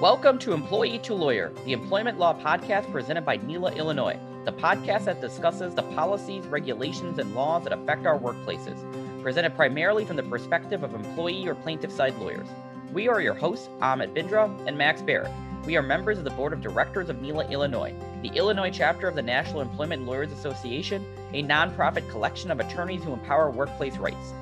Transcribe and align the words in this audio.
Welcome 0.00 0.38
to 0.40 0.52
Employee 0.52 0.98
to 1.04 1.14
Lawyer, 1.14 1.54
the 1.64 1.72
employment 1.72 2.18
law 2.18 2.38
podcast 2.38 2.92
presented 2.92 3.24
by 3.24 3.38
NELA 3.38 3.72
Illinois, 3.76 4.20
the 4.44 4.52
podcast 4.52 5.06
that 5.06 5.22
discusses 5.22 5.74
the 5.74 5.84
policies, 5.84 6.46
regulations, 6.48 7.18
and 7.18 7.34
laws 7.34 7.64
that 7.64 7.72
affect 7.72 8.04
our 8.04 8.18
workplaces, 8.18 8.76
presented 9.22 9.56
primarily 9.56 10.04
from 10.04 10.16
the 10.16 10.22
perspective 10.24 10.82
of 10.82 10.94
employee 10.94 11.48
or 11.48 11.54
plaintiff 11.54 11.90
side 11.90 12.14
lawyers. 12.18 12.46
We 12.92 13.08
are 13.08 13.22
your 13.22 13.32
hosts, 13.32 13.70
Amit 13.80 14.14
Bindra 14.14 14.54
and 14.66 14.76
Max 14.76 15.00
Barrett. 15.00 15.32
We 15.64 15.78
are 15.78 15.82
members 15.82 16.18
of 16.18 16.24
the 16.24 16.30
board 16.30 16.52
of 16.52 16.60
directors 16.60 17.08
of 17.08 17.22
NELA 17.22 17.50
Illinois, 17.50 17.94
the 18.20 18.36
Illinois 18.36 18.70
chapter 18.70 19.08
of 19.08 19.14
the 19.14 19.22
National 19.22 19.62
Employment 19.62 20.04
Lawyers 20.04 20.30
Association, 20.30 21.06
a 21.32 21.42
nonprofit 21.42 22.06
collection 22.10 22.50
of 22.50 22.60
attorneys 22.60 23.02
who 23.02 23.14
empower 23.14 23.50
workplace 23.50 23.96
rights. 23.96 24.34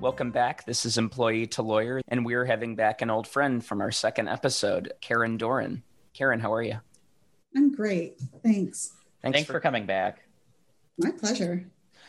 Welcome 0.00 0.30
back. 0.30 0.66
This 0.66 0.84
is 0.84 0.98
Employee 0.98 1.46
to 1.48 1.62
Lawyer, 1.62 2.02
and 2.08 2.24
we're 2.24 2.44
having 2.44 2.76
back 2.76 3.00
an 3.00 3.08
old 3.08 3.26
friend 3.26 3.64
from 3.64 3.80
our 3.80 3.90
second 3.90 4.28
episode, 4.28 4.92
Karen 5.00 5.38
Doran. 5.38 5.82
Karen, 6.12 6.38
how 6.38 6.52
are 6.52 6.62
you? 6.62 6.78
I'm 7.56 7.72
great. 7.72 8.20
Thanks. 8.42 8.92
Thanks, 9.22 9.36
Thanks 9.36 9.46
for, 9.46 9.54
for 9.54 9.60
coming 9.60 9.86
back. 9.86 10.20
My 10.98 11.10
pleasure. 11.10 11.66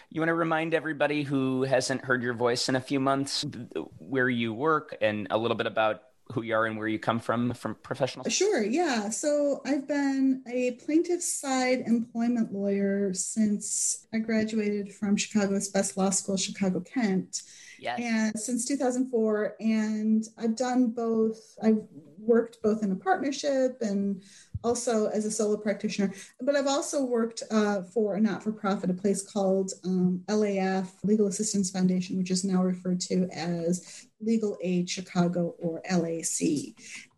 You 0.09 0.22
want 0.22 0.30
to 0.30 0.36
remind 0.36 0.73
everybody 0.73 1.23
who 1.23 1.64
hasn't 1.64 2.04
heard 2.04 2.22
your 2.22 2.34
voice 2.34 2.70
in 2.70 2.76
a 2.76 2.81
few 2.81 3.00
months 3.00 3.45
where 4.00 4.30
you 4.30 4.54
work 4.54 4.95
and 5.02 5.28
a 5.31 5.38
little 5.38 5.58
bit 5.58 5.67
about 5.67 6.02
who 6.34 6.41
you 6.41 6.55
are 6.55 6.66
and 6.66 6.77
where 6.77 6.88
you 6.88 6.99
come 6.99 7.20
from 7.20 7.54
from 7.54 7.76
professional 7.76 8.30
sure 8.30 8.63
yeah 8.63 9.09
so 9.09 9.62
i've 9.66 9.88
been 9.88 10.44
a 10.48 10.72
plaintiff 10.86 11.22
side 11.22 11.80
employment 11.86 12.53
lawyer 12.53 13.13
since 13.13 14.08
i 14.13 14.17
graduated 14.17 14.94
from 14.94 15.16
chicago's 15.16 15.70
best 15.70 15.98
law 15.98 16.09
school 16.09 16.38
chicago 16.38 16.80
kent 16.81 17.41
Yes. 17.80 18.00
And 18.02 18.40
since 18.40 18.66
2004, 18.66 19.55
and 19.59 20.23
I've 20.38 20.55
done 20.55 20.88
both. 20.90 21.40
I've 21.62 21.81
worked 22.17 22.62
both 22.62 22.84
in 22.84 22.91
a 22.91 22.95
partnership 22.95 23.78
and 23.81 24.23
also 24.64 25.08
as 25.08 25.25
a 25.25 25.31
solo 25.31 25.58
practitioner. 25.58 26.14
But 26.42 26.55
I've 26.55 26.67
also 26.67 27.05
worked 27.05 27.44
uh, 27.52 27.83
for 27.83 28.16
a 28.16 28.22
not 28.22 28.44
for 28.44 28.52
profit, 28.52 28.89
a 28.89 28.94
place 28.94 29.22
called 29.22 29.72
um, 29.86 30.23
LAF, 30.28 30.89
Legal 31.03 31.28
Assistance 31.28 31.70
Foundation, 31.70 32.17
which 32.17 32.31
is 32.31 32.44
now 32.44 32.64
referred 32.64 33.00
to 33.02 33.30
as 33.31 34.06
Legal 34.20 34.58
Aid 34.62 34.90
Chicago 34.90 35.56
or 35.60 35.82
LAC. 35.90 36.73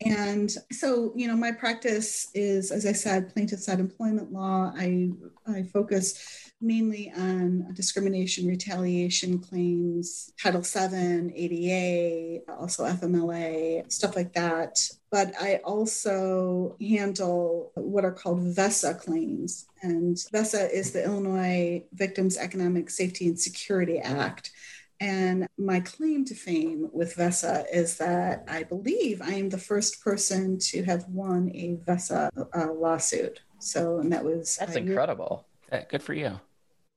And 0.05 0.51
so, 0.71 1.13
you 1.15 1.27
know, 1.27 1.35
my 1.35 1.51
practice 1.51 2.29
is, 2.33 2.71
as 2.71 2.85
I 2.85 2.91
said, 2.91 3.33
plaintiff 3.33 3.59
side 3.59 3.79
employment 3.79 4.31
law. 4.31 4.71
I, 4.75 5.09
I 5.47 5.63
focus 5.63 6.51
mainly 6.61 7.11
on 7.15 7.73
discrimination, 7.73 8.47
retaliation 8.47 9.39
claims, 9.39 10.33
Title 10.41 10.61
VII, 10.61 11.31
ADA, 11.33 12.51
also 12.51 12.85
FMLA, 12.85 13.89
stuff 13.91 14.15
like 14.15 14.33
that. 14.33 14.77
But 15.11 15.33
I 15.39 15.61
also 15.63 16.75
handle 16.81 17.71
what 17.75 18.05
are 18.05 18.11
called 18.11 18.41
VESA 18.41 18.99
claims. 18.99 19.65
And 19.81 20.17
VESA 20.33 20.71
is 20.71 20.91
the 20.91 21.03
Illinois 21.03 21.83
Victims 21.93 22.37
Economic 22.37 22.89
Safety 22.89 23.27
and 23.27 23.39
Security 23.39 23.99
Act. 23.99 24.51
And 24.99 25.47
my 25.57 25.79
claim 25.79 26.25
to 26.25 26.35
fame 26.35 26.89
with 26.91 27.15
VESA 27.15 27.65
is 27.71 27.97
that 27.97 28.43
I 28.49 28.63
believe 28.63 29.21
I 29.21 29.33
am 29.35 29.49
the 29.49 29.57
first 29.57 30.03
person 30.03 30.57
to 30.59 30.83
have 30.83 31.05
won 31.07 31.51
a 31.53 31.77
VESA 31.85 32.29
uh, 32.53 32.73
lawsuit. 32.73 33.39
So, 33.59 33.99
and 33.99 34.11
that 34.11 34.23
was 34.23 34.57
that's 34.57 34.75
incredible. 34.75 35.45
Good 35.89 36.03
for 36.03 36.13
you. 36.13 36.39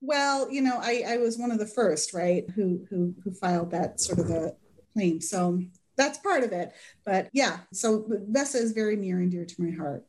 Well, 0.01 0.51
you 0.51 0.63
know, 0.63 0.79
I, 0.83 1.05
I 1.07 1.17
was 1.19 1.39
one 1.39 1.53
of 1.53 1.59
the 1.59 1.67
first, 1.67 2.13
right, 2.13 2.45
who 2.51 2.85
who 2.91 3.15
who 3.23 3.33
filed 3.33 3.71
that 3.71 4.01
sort 4.01 4.19
of 4.19 4.31
a 4.31 4.57
claim. 4.95 5.21
So 5.21 5.63
that's 5.97 6.19
part 6.19 6.43
of 6.43 6.53
it. 6.53 6.73
But 7.05 7.29
yeah, 7.33 7.59
so 7.73 8.01
VESA 8.31 8.57
is 8.57 8.73
very 8.73 8.97
near 8.97 9.19
and 9.19 9.31
dear 9.31 9.45
to 9.45 9.63
my 9.63 9.71
heart. 9.77 10.05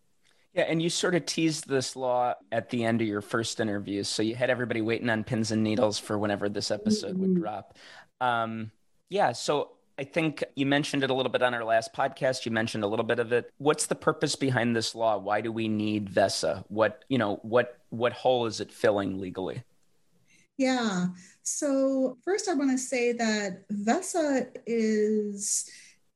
Yeah, 0.54 0.64
and 0.64 0.82
you 0.82 0.90
sort 0.90 1.16
of 1.16 1.26
teased 1.26 1.68
this 1.68 1.96
law 1.96 2.36
at 2.52 2.70
the 2.70 2.84
end 2.84 3.02
of 3.02 3.08
your 3.08 3.22
first 3.22 3.60
interview. 3.60 4.04
So 4.04 4.22
you 4.22 4.36
had 4.36 4.52
everybody 4.52 4.82
waiting 4.82 5.10
on 5.10 5.24
pins 5.24 5.52
and 5.52 5.64
needles 5.64 5.98
for 5.98 6.18
whenever 6.18 6.48
this 6.48 6.70
episode 6.70 7.14
mm-hmm. 7.14 7.22
would 7.22 7.36
drop. 7.36 7.78
Um, 8.22 8.72
yeah, 9.10 9.32
so 9.32 9.72
I 9.98 10.04
think 10.04 10.44
you 10.56 10.66
mentioned 10.66 11.04
it 11.04 11.10
a 11.10 11.14
little 11.14 11.32
bit 11.32 11.42
on 11.42 11.54
our 11.54 11.64
last 11.64 11.94
podcast. 11.94 12.46
You 12.46 12.52
mentioned 12.52 12.84
a 12.84 12.88
little 12.88 13.06
bit 13.06 13.20
of 13.20 13.32
it. 13.32 13.52
What's 13.58 13.86
the 13.86 13.96
purpose 13.96 14.36
behind 14.36 14.76
this 14.76 14.96
law? 14.96 15.18
Why 15.18 15.42
do 15.42 15.52
we 15.52 15.68
need 15.68 16.10
VESA? 16.10 16.66
What, 16.68 17.04
you 17.10 17.18
know, 17.18 17.40
what 17.44 17.80
what 17.90 18.14
hole 18.14 18.48
is 18.48 18.60
it 18.60 18.72
filling 18.72 19.20
legally? 19.20 19.64
Yeah. 20.58 21.08
So 21.44 22.18
first 22.24 22.48
I 22.50 22.54
want 22.54 22.72
to 22.72 22.78
say 22.78 23.12
that 23.14 23.68
VESA 23.70 24.48
is 24.66 25.70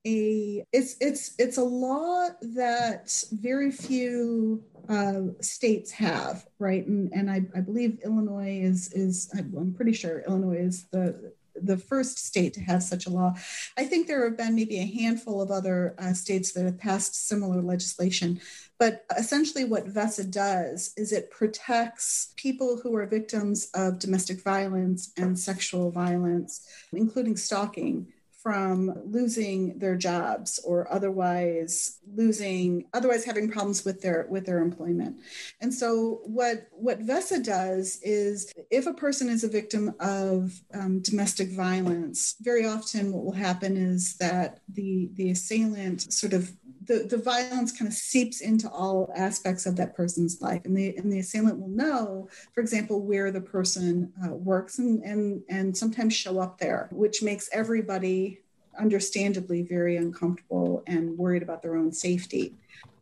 a 0.08 0.64
it's 0.72 0.96
it's 1.02 1.34
it's 1.38 1.58
a 1.58 1.64
law 1.64 2.30
that 2.42 3.24
very 3.32 3.72
few 3.72 4.64
uh, 4.90 5.22
states 5.42 5.92
have, 5.92 6.46
right? 6.60 6.86
And 6.88 7.12
and 7.14 7.30
I, 7.30 7.42
I 7.56 7.62
believe 7.62 8.00
Illinois 8.04 8.60
is 8.62 8.92
is 8.94 9.30
I'm 9.38 9.74
pretty 9.74 9.94
sure 9.94 10.24
Illinois 10.28 10.60
is 10.60 10.86
the 10.92 11.34
the 11.62 11.78
first 11.78 12.24
state 12.24 12.54
to 12.54 12.62
have 12.62 12.84
such 12.84 13.08
a 13.08 13.10
law. 13.10 13.34
I 13.78 13.84
think 13.86 14.08
there 14.08 14.24
have 14.26 14.38
been 14.38 14.56
maybe 14.56 14.80
a 14.80 14.86
handful 14.86 15.42
of 15.42 15.52
other 15.52 15.96
uh, 15.98 16.14
states 16.14 16.52
that 16.54 16.66
have 16.66 16.78
passed 16.78 17.28
similar 17.28 17.62
legislation. 17.62 18.40
But 18.80 19.06
essentially, 19.18 19.66
what 19.66 19.88
VESA 19.88 20.30
does 20.32 20.94
is 20.98 21.12
it 21.12 21.32
protects 21.32 22.34
people 22.36 22.80
who 22.82 22.96
are 22.96 23.08
victims 23.08 23.70
of 23.74 23.98
domestic 23.98 24.44
violence 24.44 25.12
and 25.18 25.38
sexual 25.38 25.90
violence, 25.90 26.68
including 26.94 27.38
stalking, 27.38 28.08
from 28.48 28.94
losing 29.04 29.78
their 29.78 29.98
jobs 29.98 30.58
or 30.64 30.90
otherwise 30.90 32.00
losing 32.16 32.86
otherwise 32.94 33.26
having 33.26 33.52
problems 33.52 33.84
with 33.84 34.02
their 34.02 34.26
with 34.30 34.46
their 34.46 34.60
employment. 34.60 35.18
And 35.60 35.74
so 35.74 36.22
what 36.24 36.70
what 36.72 37.06
vesa 37.06 37.44
does 37.44 38.00
is 38.04 38.54
if 38.72 38.88
a 38.88 38.94
person 38.94 39.28
is 39.28 39.44
a 39.44 39.50
victim 39.50 39.94
of 40.00 40.62
um, 40.74 41.02
domestic 41.02 41.50
violence 41.50 42.36
very 42.40 42.66
often 42.66 43.12
what 43.12 43.26
will 43.26 43.34
happen 43.34 43.76
is 43.76 44.16
that 44.16 44.62
the 44.70 45.10
the 45.16 45.30
assailant 45.32 46.14
sort 46.14 46.32
of 46.32 46.50
the, 46.88 47.06
the 47.10 47.18
violence 47.18 47.72
kind 47.72 47.88
of 47.88 47.94
seeps 47.94 48.42
into 48.42 48.70
all 48.70 49.12
aspects 49.16 49.66
of 49.66 49.76
that 49.76 49.96
person's 49.96 50.42
life. 50.42 50.62
And 50.66 50.76
the 50.76 50.96
and 50.98 51.12
the 51.12 51.20
assailant 51.20 51.60
will 51.60 51.68
know 51.68 52.30
for 52.54 52.62
example 52.62 53.02
where 53.02 53.32
the 53.32 53.42
person 53.42 54.12
uh, 54.26 54.34
works 54.34 54.80
and, 54.80 55.04
and 55.04 55.44
and 55.50 55.76
sometimes 55.76 56.16
show 56.16 56.40
up 56.40 56.58
there 56.58 56.88
which 56.92 57.22
makes 57.22 57.50
everybody 57.52 58.40
understandably 58.78 59.64
very 59.64 59.98
uncomfortable 59.98 60.84
and 60.88 61.18
worried 61.18 61.44
about 61.44 61.62
their 61.62 61.76
own 61.76 61.92
safety. 61.92 62.54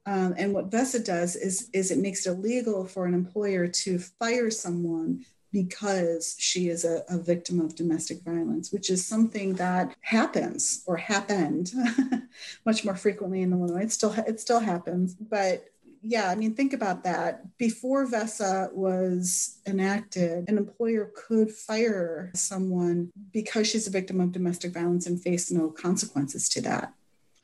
Um, 0.08 0.36
and 0.38 0.54
what 0.54 0.70
VESA 0.70 1.04
does 1.04 1.36
is, 1.36 1.70
is 1.74 1.90
it 1.90 1.98
makes 1.98 2.26
it 2.26 2.32
illegal 2.32 2.86
for 2.86 3.06
an 3.06 3.14
employer 3.14 3.68
to 3.68 3.98
fire 3.98 4.52
someone 4.52 5.26
because 5.56 6.36
she 6.38 6.68
is 6.68 6.84
a, 6.84 7.02
a, 7.08 7.18
victim 7.18 7.62
of 7.62 7.76
domestic 7.76 8.22
violence, 8.24 8.74
which 8.74 8.90
is 8.90 9.08
something 9.08 9.54
that 9.54 9.96
happens 10.02 10.84
or 10.86 10.98
happened 10.98 11.72
much 12.66 12.84
more 12.84 12.98
frequently 12.98 13.42
in 13.42 13.54
Illinois. 13.54 13.84
It 13.84 13.92
still 13.94 14.12
it 14.28 14.42
still 14.42 14.60
happens, 14.60 15.16
but 15.16 15.64
yeah, 16.02 16.30
I 16.30 16.36
mean, 16.36 16.56
think 16.56 16.74
about 16.74 17.06
that. 17.06 17.58
Before 17.58 18.06
VESA 18.06 18.74
was 18.74 19.60
enacted, 19.66 20.50
an 20.50 20.58
employer 20.58 21.10
could 21.16 21.50
fire 21.52 22.32
someone 22.36 23.10
because 23.32 23.70
she's 23.70 23.88
a 23.88 23.92
victim 23.92 24.20
of 24.20 24.34
domestic 24.34 24.74
violence 24.74 25.08
and 25.08 25.22
face 25.22 25.50
no 25.52 25.70
consequences 25.70 26.50
to 26.50 26.62
that. 26.64 26.94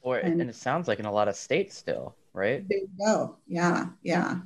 Or 0.01 0.17
and, 0.17 0.41
and 0.41 0.49
it 0.49 0.55
sounds 0.55 0.89
like 0.89 0.99
in 0.99 1.05
a 1.05 1.11
lot 1.13 1.29
of 1.29 1.37
states 1.37 1.77
still, 1.77 2.17
right? 2.33 2.67
There 2.67 2.79
you 2.79 2.89
go. 2.99 3.37
Yeah, 3.47 3.85
yeah. 4.03 4.41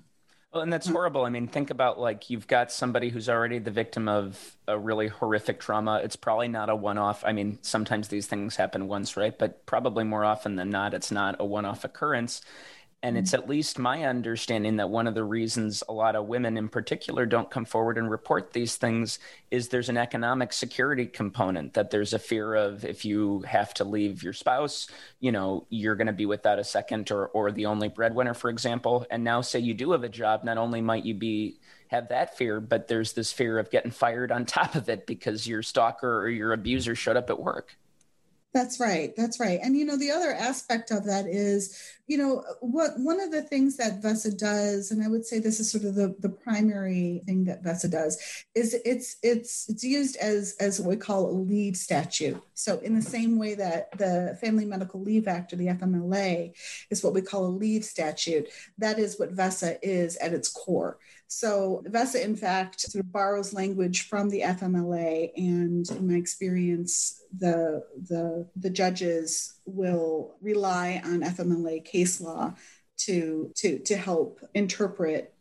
Well, 0.55 0.63
and 0.63 0.71
that's 0.71 0.87
horrible. 0.87 1.25
I 1.25 1.29
mean, 1.29 1.49
think 1.49 1.69
about 1.69 1.99
like 1.99 2.29
you've 2.29 2.47
got 2.47 2.71
somebody 2.71 3.09
who's 3.09 3.27
already 3.27 3.59
the 3.59 3.71
victim 3.71 4.07
of 4.07 4.55
a 4.69 4.79
really 4.79 5.09
horrific 5.09 5.59
trauma. 5.59 5.99
It's 6.01 6.15
probably 6.15 6.47
not 6.47 6.69
a 6.69 6.75
one 6.77 6.97
off. 6.97 7.25
I 7.25 7.33
mean, 7.33 7.59
sometimes 7.61 8.07
these 8.07 8.27
things 8.27 8.55
happen 8.55 8.87
once, 8.87 9.17
right? 9.17 9.37
But 9.37 9.65
probably 9.65 10.05
more 10.05 10.23
often 10.23 10.55
than 10.55 10.69
not, 10.69 10.93
it's 10.93 11.11
not 11.11 11.35
a 11.39 11.45
one 11.45 11.65
off 11.65 11.83
occurrence. 11.83 12.39
And 13.05 13.19
it's 13.19 13.33
mm-hmm. 13.33 13.43
at 13.43 13.49
least 13.49 13.77
my 13.77 14.05
understanding 14.05 14.77
that 14.77 14.89
one 14.89 15.05
of 15.05 15.13
the 15.13 15.23
reasons 15.23 15.83
a 15.87 15.93
lot 15.93 16.15
of 16.15 16.25
women 16.25 16.57
in 16.57 16.67
particular 16.67 17.27
don't 17.27 17.51
come 17.51 17.63
forward 17.63 17.99
and 17.99 18.09
report 18.09 18.51
these 18.51 18.77
things 18.77 19.19
is 19.51 19.67
there's 19.67 19.89
an 19.89 19.97
economic 19.97 20.51
security 20.51 21.05
component, 21.05 21.75
that 21.75 21.91
there's 21.91 22.13
a 22.13 22.19
fear 22.19 22.55
of 22.55 22.83
if 22.83 23.05
you 23.05 23.41
have 23.41 23.75
to 23.75 23.83
leave 23.83 24.23
your 24.23 24.33
spouse, 24.33 24.87
you 25.19 25.31
know, 25.31 25.67
you're 25.69 25.95
going 25.95 26.07
to 26.07 26.13
be 26.13 26.25
without 26.25 26.57
a 26.57 26.63
second 26.63 27.11
or, 27.11 27.27
or 27.27 27.51
the 27.51 27.67
only 27.67 27.89
breadwinner, 27.89 28.33
for 28.33 28.49
example. 28.49 29.05
And 29.11 29.23
now, 29.23 29.41
say 29.41 29.59
you 29.59 29.75
do 29.75 29.91
have 29.91 30.03
a 30.03 30.09
job, 30.09 30.43
not 30.43 30.57
only 30.57 30.81
might 30.81 31.05
you 31.05 31.13
be 31.13 31.59
have 31.89 32.09
that 32.09 32.35
fear, 32.35 32.59
but 32.59 32.87
there's 32.87 33.13
this 33.13 33.31
fear 33.31 33.59
of 33.59 33.69
getting 33.69 33.91
fired 33.91 34.31
on 34.31 34.45
top 34.47 34.73
of 34.73 34.89
it 34.89 35.05
because 35.05 35.45
your 35.45 35.61
stalker 35.61 36.21
or 36.21 36.29
your 36.29 36.53
abuser 36.53 36.95
showed 36.95 37.17
up 37.17 37.29
at 37.29 37.39
work. 37.39 37.77
That's 38.55 38.79
right. 38.79 39.13
That's 39.17 39.37
right. 39.41 39.59
And 39.61 39.75
you 39.75 39.83
know, 39.83 39.97
the 39.97 40.11
other 40.11 40.31
aspect 40.31 40.89
of 40.89 41.03
that 41.07 41.27
is, 41.27 41.77
you 42.07 42.17
know, 42.17 42.41
what 42.61 42.91
one 42.95 43.19
of 43.19 43.29
the 43.29 43.41
things 43.41 43.75
that 43.75 44.01
VESA 44.01 44.37
does, 44.37 44.91
and 44.91 45.03
I 45.03 45.09
would 45.09 45.25
say 45.25 45.39
this 45.39 45.59
is 45.59 45.69
sort 45.69 45.83
of 45.83 45.95
the, 45.95 46.15
the 46.19 46.29
primary 46.29 47.21
thing 47.25 47.43
that 47.45 47.65
VESA 47.65 47.91
does, 47.91 48.17
is 48.55 48.73
it's 48.85 49.17
it's 49.23 49.69
it's 49.69 49.83
used 49.83 50.15
as 50.15 50.55
as 50.61 50.79
what 50.79 50.91
we 50.91 50.95
call 50.95 51.29
a 51.29 51.35
leave 51.35 51.75
statute. 51.75 52.41
So 52.53 52.79
in 52.79 52.95
the 52.95 53.01
same 53.01 53.37
way 53.37 53.55
that 53.55 53.91
the 53.97 54.37
Family 54.39 54.63
Medical 54.63 55.01
Leave 55.01 55.27
Act 55.27 55.51
or 55.51 55.57
the 55.57 55.67
FMLA 55.67 56.53
is 56.89 57.03
what 57.03 57.13
we 57.13 57.21
call 57.21 57.47
a 57.47 57.47
leave 57.47 57.83
statute, 57.83 58.47
that 58.77 58.99
is 58.99 59.19
what 59.19 59.35
VESA 59.35 59.79
is 59.81 60.15
at 60.15 60.31
its 60.31 60.47
core. 60.47 60.97
So 61.27 61.83
VESA, 61.87 62.23
in 62.23 62.35
fact, 62.35 62.81
sort 62.81 63.03
of 63.03 63.11
borrows 63.11 63.53
language 63.53 64.07
from 64.07 64.29
the 64.29 64.41
FMLA, 64.41 65.31
and 65.35 65.89
in 65.89 66.07
my 66.07 66.15
experience, 66.15 67.21
the 67.37 67.83
the 68.07 68.47
the 68.55 68.69
judges 68.69 69.55
will 69.65 70.35
rely 70.41 71.01
on 71.03 71.21
FMLA 71.21 71.83
case 71.83 72.21
law 72.21 72.53
to 72.97 73.51
to 73.55 73.79
to 73.79 73.97
help 73.97 74.39
interpret 74.53 75.35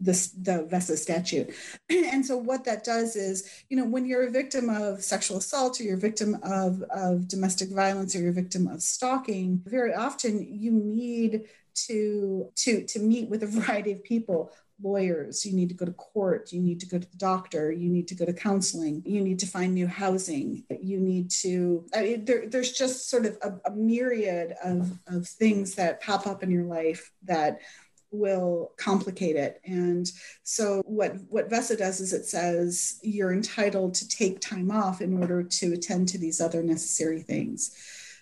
the 0.00 0.66
VESA 0.70 0.96
statute. 0.96 1.54
And 1.90 2.24
so 2.24 2.36
what 2.36 2.64
that 2.64 2.84
does 2.84 3.16
is, 3.16 3.48
you 3.68 3.76
know, 3.76 3.84
when 3.84 4.06
you're 4.06 4.26
a 4.26 4.30
victim 4.30 4.68
of 4.68 5.02
sexual 5.02 5.38
assault 5.38 5.80
or 5.80 5.84
you're 5.84 5.96
a 5.96 6.00
victim 6.00 6.38
of, 6.42 6.82
of 6.90 7.28
domestic 7.28 7.70
violence 7.70 8.14
or 8.14 8.20
you're 8.20 8.30
a 8.30 8.34
victim 8.34 8.66
of 8.66 8.82
stalking, 8.82 9.62
very 9.64 9.94
often 9.94 10.46
you 10.50 10.72
need 10.72 11.44
to 11.86 12.50
to 12.56 12.84
to 12.84 12.98
meet 12.98 13.28
with 13.28 13.42
a 13.42 13.46
variety 13.58 13.92
of 13.92 14.02
people 14.02 14.50
lawyers, 14.82 15.44
you 15.44 15.54
need 15.54 15.68
to 15.68 15.74
go 15.74 15.84
to 15.84 15.92
court, 15.92 16.52
you 16.52 16.60
need 16.60 16.80
to 16.80 16.86
go 16.86 16.98
to 16.98 17.10
the 17.10 17.16
doctor, 17.16 17.70
you 17.72 17.90
need 17.90 18.08
to 18.08 18.14
go 18.14 18.24
to 18.24 18.32
counseling, 18.32 19.02
you 19.04 19.20
need 19.20 19.38
to 19.38 19.46
find 19.46 19.74
new 19.74 19.86
housing, 19.86 20.64
you 20.80 21.00
need 21.00 21.30
to, 21.30 21.84
I 21.94 22.02
mean, 22.02 22.24
there, 22.24 22.46
there's 22.48 22.72
just 22.72 23.08
sort 23.08 23.26
of 23.26 23.38
a, 23.42 23.70
a 23.70 23.74
myriad 23.74 24.54
of, 24.64 24.98
of 25.06 25.26
things 25.26 25.74
that 25.74 26.02
pop 26.02 26.26
up 26.26 26.42
in 26.42 26.50
your 26.50 26.64
life 26.64 27.10
that 27.24 27.60
will 28.12 28.72
complicate 28.76 29.36
it. 29.36 29.60
And 29.64 30.10
so 30.42 30.82
what 30.84 31.14
what 31.28 31.48
VESA 31.48 31.78
does 31.78 32.00
is 32.00 32.12
it 32.12 32.24
says 32.26 32.98
you're 33.02 33.32
entitled 33.32 33.94
to 33.94 34.08
take 34.08 34.40
time 34.40 34.70
off 34.70 35.00
in 35.00 35.18
order 35.18 35.42
to 35.42 35.72
attend 35.72 36.08
to 36.08 36.18
these 36.18 36.40
other 36.40 36.62
necessary 36.62 37.22
things. 37.22 37.76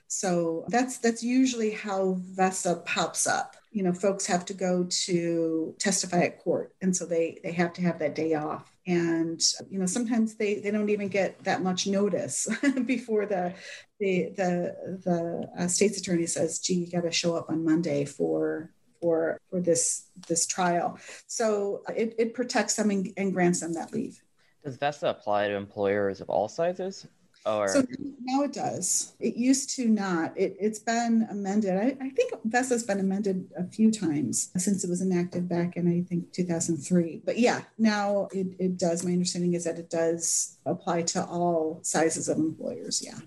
So 0.07 0.65
that's 0.69 0.99
that's 0.99 1.23
usually 1.23 1.71
how 1.71 2.19
VESA 2.35 2.85
pops 2.85 3.27
up 3.27 3.57
you 3.79 3.85
know 3.85 3.93
folks 3.93 4.27
have 4.27 4.45
to 4.45 4.55
go 4.55 4.89
to 5.07 5.73
testify 5.79 6.23
at 6.23 6.41
court. 6.41 6.75
And 6.83 6.97
so 6.97 7.07
they 7.07 7.39
they 7.45 7.53
have 7.53 7.73
to 7.75 7.83
have 7.83 8.01
that 8.01 8.17
day 8.17 8.35
off. 8.35 8.77
And 8.89 9.41
you 9.71 9.79
know 9.79 9.87
sometimes 9.87 10.35
they 10.35 10.59
they 10.59 10.73
don't 10.73 10.91
even 10.91 11.07
get 11.07 11.45
that 11.45 11.63
much 11.63 11.87
notice 11.87 12.49
before 12.87 13.25
the 13.25 13.55
the 14.01 14.33
the 14.37 14.99
the 15.05 15.49
uh, 15.57 15.69
state's 15.69 16.01
attorney 16.01 16.27
says 16.27 16.59
gee 16.59 16.75
you 16.75 16.91
got 16.91 17.05
to 17.05 17.13
show 17.13 17.37
up 17.37 17.51
on 17.51 17.65
monday 17.65 18.05
for 18.05 18.73
for 19.01 19.39
for 19.49 19.61
this 19.61 20.11
this 20.27 20.45
trial. 20.45 20.99
So 21.29 21.85
it, 21.95 22.17
it 22.19 22.35
protects 22.35 22.75
them 22.75 22.91
and, 22.91 23.13
and 23.17 23.33
grants 23.33 23.61
them 23.61 23.75
that 23.75 23.93
leave. 23.93 24.21
Does 24.65 24.77
VESA 24.77 25.09
apply 25.11 25.47
to 25.47 25.55
employers 25.55 26.21
of 26.21 26.29
all 26.29 26.49
sizes 26.49 27.07
or 27.47 27.69
so 27.69 27.85
now 28.23 28.43
it 28.43 28.53
does. 28.53 29.15
It 29.21 29.37
used 29.37 29.71
to 29.77 29.89
not. 29.89 30.37
It, 30.37 30.57
it's 30.61 30.79
been 30.79 31.27
amended. 31.31 31.77
I, 31.77 31.97
I 32.05 32.11
think 32.11 32.33
VESA's 32.47 32.83
been 32.83 33.01
amended 33.01 33.51
a 33.57 33.65
few 33.65 33.91
times 33.91 34.51
since 34.57 34.85
it 34.85 34.91
was 34.91 35.01
enacted 35.01 35.49
back 35.49 35.77
in 35.77 35.89
I 35.89 36.03
think 36.09 36.33
2003. 36.33 37.23
But 37.25 37.39
yeah, 37.39 37.63
now 37.79 38.29
it, 38.33 38.49
it 38.59 38.77
does. 38.77 39.05
My 39.05 39.13
understanding 39.13 39.55
is 39.55 39.65
that 39.65 39.79
it 39.79 39.91
does 39.91 40.59
apply 40.67 41.03
to 41.03 41.25
all 41.25 41.81
sizes 41.83 42.29
of 42.29 42.39
employers. 42.39 43.03
Yeah. 43.05 43.19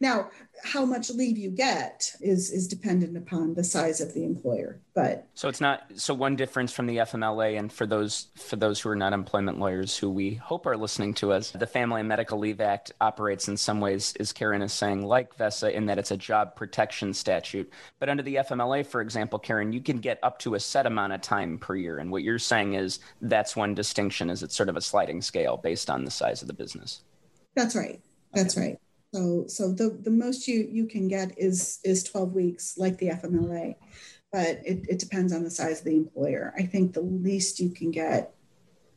Now, 0.00 0.30
how 0.62 0.84
much 0.84 1.10
leave 1.10 1.38
you 1.38 1.50
get 1.50 2.14
is 2.20 2.50
is 2.50 2.66
dependent 2.66 3.16
upon 3.16 3.54
the 3.54 3.64
size 3.64 4.00
of 4.00 4.14
the 4.14 4.24
employer 4.24 4.80
but. 4.94 5.28
So 5.34 5.48
it's 5.48 5.60
not 5.60 5.84
so 5.94 6.12
one 6.12 6.34
difference 6.34 6.72
from 6.72 6.86
the 6.86 6.96
fmla 6.96 7.58
and 7.58 7.72
for 7.72 7.86
those 7.86 8.28
for 8.36 8.56
those 8.56 8.80
who 8.80 8.88
are 8.88 8.96
not 8.96 9.12
employment 9.12 9.58
lawyers 9.58 9.96
who 9.96 10.10
we 10.10 10.34
hope 10.34 10.66
are 10.66 10.76
listening 10.76 11.14
to 11.14 11.32
us 11.32 11.50
the 11.52 11.66
family 11.66 12.00
and 12.00 12.08
medical 12.08 12.38
leave 12.38 12.60
act 12.60 12.92
operates 13.00 13.48
in 13.48 13.56
some 13.56 13.80
ways 13.80 14.14
as 14.18 14.32
karen 14.32 14.62
is 14.62 14.72
saying 14.72 15.04
like 15.04 15.36
vesa 15.36 15.72
in 15.72 15.86
that 15.86 15.98
it's 15.98 16.10
a 16.10 16.16
job 16.16 16.56
protection 16.56 17.14
statute. 17.14 17.70
But 17.98 18.08
under 18.08 18.22
the 18.22 18.36
fmla 18.36 18.86
for 18.86 19.00
example 19.00 19.38
karen 19.38 19.72
you 19.72 19.80
can 19.80 19.98
get 19.98 20.18
up 20.22 20.38
to 20.40 20.54
a 20.54 20.60
set 20.60 20.86
amount 20.86 21.12
of 21.12 21.20
time 21.20 21.58
per 21.58 21.76
year. 21.76 21.98
And 21.98 22.10
what 22.10 22.22
you're 22.22 22.38
saying 22.38 22.74
is 22.74 23.00
that's 23.22 23.54
one 23.56 23.74
distinction 23.74 24.30
is 24.30 24.42
it's 24.42 24.56
sort 24.56 24.68
of 24.68 24.76
a 24.76 24.80
sliding 24.80 25.22
scale 25.22 25.56
based 25.56 25.90
on 25.90 26.04
the 26.04 26.10
size 26.10 26.42
of 26.42 26.48
the 26.48 26.54
business. 26.54 27.02
That's 27.54 27.76
right. 27.76 28.00
That's 28.32 28.56
okay. 28.56 28.68
right 28.68 28.78
so, 29.14 29.44
so 29.46 29.72
the, 29.72 29.98
the 30.02 30.10
most 30.10 30.46
you, 30.46 30.68
you 30.70 30.86
can 30.86 31.08
get 31.08 31.38
is, 31.38 31.78
is 31.84 32.04
12 32.04 32.34
weeks 32.34 32.76
like 32.76 32.98
the 32.98 33.08
FMLA, 33.08 33.76
but 34.30 34.60
it, 34.64 34.84
it 34.88 34.98
depends 34.98 35.32
on 35.32 35.42
the 35.42 35.50
size 35.50 35.80
of 35.80 35.86
the 35.86 35.96
employer. 35.96 36.52
I 36.56 36.62
think 36.62 36.92
the 36.92 37.00
least 37.00 37.58
you 37.58 37.70
can 37.70 37.90
get, 37.90 38.34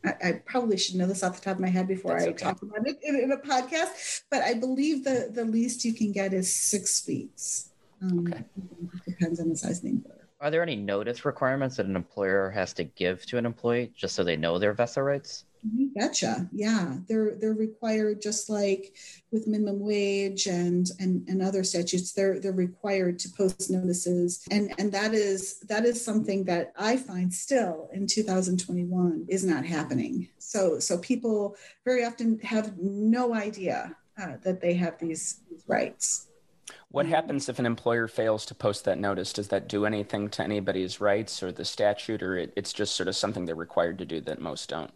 I, 0.05 0.13
I 0.23 0.31
probably 0.45 0.77
should 0.77 0.95
know 0.95 1.07
this 1.07 1.23
off 1.23 1.35
the 1.35 1.41
top 1.41 1.55
of 1.55 1.61
my 1.61 1.69
head 1.69 1.87
before 1.87 2.13
That's 2.13 2.25
I 2.25 2.29
okay. 2.29 2.43
talk 2.43 2.61
about 2.61 2.85
it 2.87 2.99
in, 3.03 3.15
in, 3.15 3.31
a 3.31 3.37
podcast, 3.37 4.23
but 4.29 4.41
I 4.41 4.55
believe 4.55 5.05
the, 5.05 5.29
the 5.31 5.45
least 5.45 5.85
you 5.85 5.93
can 5.93 6.11
get 6.11 6.33
is 6.33 6.53
six 6.53 7.07
weeks. 7.07 7.69
Um, 8.01 8.27
okay. 8.27 8.43
It 8.93 9.05
depends 9.05 9.39
on 9.39 9.47
the 9.47 9.55
size 9.55 9.77
of 9.77 9.83
the 9.83 9.89
employer. 9.91 10.27
Are 10.41 10.49
there 10.49 10.63
any 10.63 10.75
notice 10.75 11.23
requirements 11.23 11.77
that 11.77 11.85
an 11.85 11.95
employer 11.95 12.49
has 12.49 12.73
to 12.73 12.83
give 12.83 13.25
to 13.27 13.37
an 13.37 13.45
employee 13.45 13.93
just 13.95 14.15
so 14.15 14.23
they 14.23 14.35
know 14.35 14.57
their 14.57 14.73
VESA 14.73 15.05
rights? 15.05 15.45
You 15.63 15.91
betcha. 15.93 16.49
Yeah, 16.51 16.97
they're 17.07 17.35
they're 17.35 17.53
required 17.53 18.21
just 18.21 18.49
like 18.49 18.95
with 19.31 19.47
minimum 19.47 19.79
wage 19.79 20.47
and 20.47 20.89
and 20.99 21.27
and 21.27 21.41
other 21.41 21.63
statutes. 21.63 22.13
They're 22.13 22.39
they're 22.39 22.51
required 22.51 23.19
to 23.19 23.29
post 23.29 23.69
notices, 23.69 24.43
and 24.49 24.73
and 24.79 24.91
that 24.91 25.13
is 25.13 25.59
that 25.67 25.85
is 25.85 26.03
something 26.03 26.43
that 26.45 26.73
I 26.77 26.97
find 26.97 27.31
still 27.31 27.89
in 27.93 28.07
2021 28.07 29.25
is 29.29 29.43
not 29.43 29.65
happening. 29.65 30.29
So 30.39 30.79
so 30.79 30.97
people 30.97 31.55
very 31.85 32.05
often 32.05 32.39
have 32.39 32.77
no 32.79 33.35
idea 33.35 33.95
uh, 34.21 34.37
that 34.43 34.61
they 34.61 34.73
have 34.73 34.97
these, 34.99 35.41
rights. 35.67 36.27
What 36.89 37.05
happens 37.05 37.47
if 37.47 37.59
an 37.59 37.65
employer 37.65 38.07
fails 38.07 38.45
to 38.47 38.55
post 38.55 38.83
that 38.85 38.97
notice? 38.97 39.31
Does 39.31 39.47
that 39.49 39.69
do 39.69 39.85
anything 39.85 40.29
to 40.29 40.43
anybody's 40.43 40.99
rights 40.99 41.41
or 41.41 41.51
the 41.51 41.65
statute, 41.65 42.21
or 42.21 42.35
it, 42.37 42.53
it's 42.55 42.73
just 42.73 42.95
sort 42.95 43.07
of 43.07 43.15
something 43.15 43.45
they're 43.45 43.55
required 43.55 43.97
to 43.99 44.05
do 44.05 44.19
that 44.21 44.41
most 44.41 44.69
don't? 44.69 44.91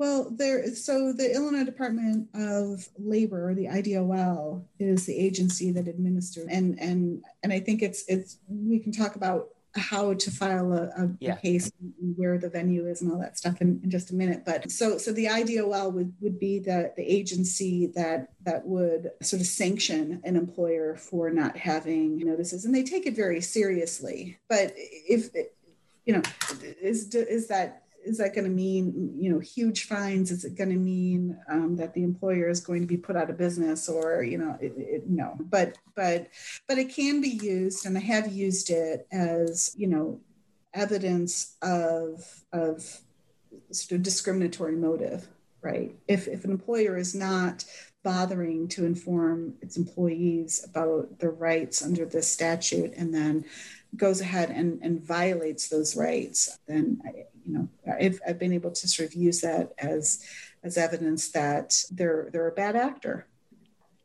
Well, 0.00 0.30
there. 0.30 0.66
So 0.74 1.12
the 1.12 1.30
Illinois 1.34 1.66
Department 1.66 2.26
of 2.32 2.88
Labor, 2.98 3.50
or 3.50 3.54
the 3.54 3.66
IDOL, 3.66 4.64
is 4.78 5.04
the 5.04 5.14
agency 5.14 5.72
that 5.72 5.86
administers, 5.86 6.46
and 6.50 6.80
and 6.80 7.22
and 7.42 7.52
I 7.52 7.60
think 7.60 7.82
it's 7.82 8.04
it's. 8.08 8.38
We 8.48 8.78
can 8.78 8.92
talk 8.92 9.14
about 9.14 9.48
how 9.76 10.14
to 10.14 10.30
file 10.30 10.72
a, 10.72 10.84
a, 10.84 11.10
yeah. 11.20 11.36
case, 11.36 11.70
and 11.82 12.16
where 12.16 12.38
the 12.38 12.48
venue 12.48 12.86
is, 12.86 13.02
and 13.02 13.12
all 13.12 13.18
that 13.18 13.36
stuff 13.36 13.60
in, 13.60 13.78
in, 13.84 13.90
just 13.90 14.10
a 14.10 14.14
minute. 14.14 14.42
But 14.46 14.70
so 14.70 14.96
so 14.96 15.12
the 15.12 15.26
IDOL 15.26 15.92
would 15.92 16.14
would 16.22 16.40
be 16.40 16.60
the 16.60 16.94
the 16.96 17.04
agency 17.04 17.88
that 17.88 18.30
that 18.44 18.66
would 18.66 19.10
sort 19.20 19.42
of 19.42 19.46
sanction 19.46 20.22
an 20.24 20.34
employer 20.34 20.96
for 20.96 21.28
not 21.28 21.58
having 21.58 22.16
notices, 22.16 22.64
and 22.64 22.74
they 22.74 22.84
take 22.84 23.04
it 23.04 23.14
very 23.14 23.42
seriously. 23.42 24.38
But 24.48 24.72
if 24.74 25.28
you 26.06 26.14
know, 26.14 26.22
is 26.80 27.14
is 27.14 27.48
that 27.48 27.82
is 28.04 28.18
that 28.18 28.34
going 28.34 28.44
to 28.44 28.50
mean 28.50 29.14
you 29.18 29.32
know 29.32 29.38
huge 29.38 29.84
fines? 29.84 30.30
Is 30.30 30.44
it 30.44 30.56
going 30.56 30.70
to 30.70 30.76
mean 30.76 31.38
um, 31.48 31.76
that 31.76 31.94
the 31.94 32.02
employer 32.02 32.48
is 32.48 32.60
going 32.60 32.80
to 32.80 32.86
be 32.86 32.96
put 32.96 33.16
out 33.16 33.30
of 33.30 33.38
business 33.38 33.88
or 33.88 34.22
you 34.22 34.38
know 34.38 34.56
it, 34.60 34.72
it, 34.76 35.08
no. 35.08 35.36
But 35.38 35.78
but 35.94 36.28
but 36.68 36.78
it 36.78 36.94
can 36.94 37.20
be 37.20 37.28
used 37.28 37.86
and 37.86 37.96
i 37.96 38.00
have 38.00 38.32
used 38.32 38.70
it 38.70 39.06
as 39.12 39.74
you 39.76 39.86
know 39.86 40.20
evidence 40.72 41.56
of 41.62 42.42
of 42.52 43.00
sort 43.70 43.98
of 43.98 44.02
discriminatory 44.02 44.76
motive 44.76 45.28
right? 45.62 45.94
If 46.08 46.28
if 46.28 46.44
an 46.44 46.50
employer 46.50 46.96
is 46.96 47.14
not 47.14 47.64
bothering 48.02 48.66
to 48.68 48.86
inform 48.86 49.54
its 49.60 49.76
employees 49.76 50.64
about 50.64 51.18
their 51.18 51.30
rights 51.30 51.82
under 51.82 52.06
this 52.06 52.30
statute 52.30 52.94
and 52.96 53.12
then 53.14 53.44
goes 53.96 54.20
ahead 54.20 54.50
and, 54.50 54.80
and 54.82 55.02
violates 55.02 55.68
those 55.68 55.96
rights, 55.96 56.58
then 56.66 57.00
you 57.46 57.54
know 57.54 57.68
I've, 58.00 58.20
I've 58.26 58.38
been 58.38 58.52
able 58.52 58.70
to 58.72 58.88
sort 58.88 59.08
of 59.08 59.14
use 59.14 59.40
that 59.40 59.72
as 59.78 60.24
as 60.62 60.76
evidence 60.76 61.30
that 61.32 61.82
they're 61.90 62.28
they're 62.32 62.48
a 62.48 62.52
bad 62.52 62.76
actor. 62.76 63.26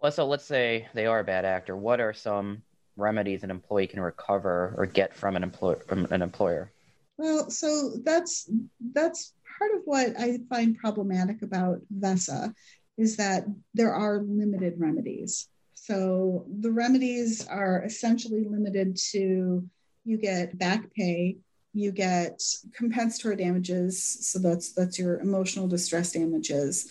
Well, 0.02 0.12
so 0.12 0.26
let's 0.26 0.46
say 0.46 0.88
they 0.94 1.06
are 1.06 1.20
a 1.20 1.24
bad 1.24 1.46
actor. 1.46 1.76
What 1.76 2.00
are 2.00 2.14
some 2.14 2.62
remedies 2.98 3.44
an 3.44 3.52
employee 3.52 3.88
can 3.88 4.00
recover 4.00 4.74
or 4.78 4.86
get 4.86 5.14
from 5.14 5.36
an 5.36 5.44
employer 5.44 5.78
from 5.88 6.06
an 6.12 6.22
employer? 6.22 6.72
Well, 7.18 7.50
so 7.50 7.94
that's 8.04 8.50
that's 8.94 9.34
part 9.58 9.72
of 9.76 9.82
what 9.86 10.14
I 10.20 10.40
find 10.50 10.78
problematic 10.78 11.42
about 11.42 11.82
VESA 12.00 12.54
is 12.98 13.18
that 13.18 13.46
there 13.74 13.94
are 13.94 14.22
limited 14.22 14.76
remedies. 14.78 15.48
So 15.74 16.46
the 16.60 16.72
remedies 16.72 17.46
are 17.48 17.84
essentially 17.84 18.44
limited 18.44 18.98
to 19.12 19.68
you 20.06 20.18
get 20.18 20.58
back 20.58 20.94
pay, 20.94 21.38
you 21.74 21.92
get 21.92 22.42
compensatory 22.74 23.36
damages, 23.36 24.02
so 24.26 24.40
that's 24.40 24.72
that's 24.72 24.98
your 24.98 25.20
emotional 25.20 25.68
distress 25.68 26.14
damages, 26.14 26.90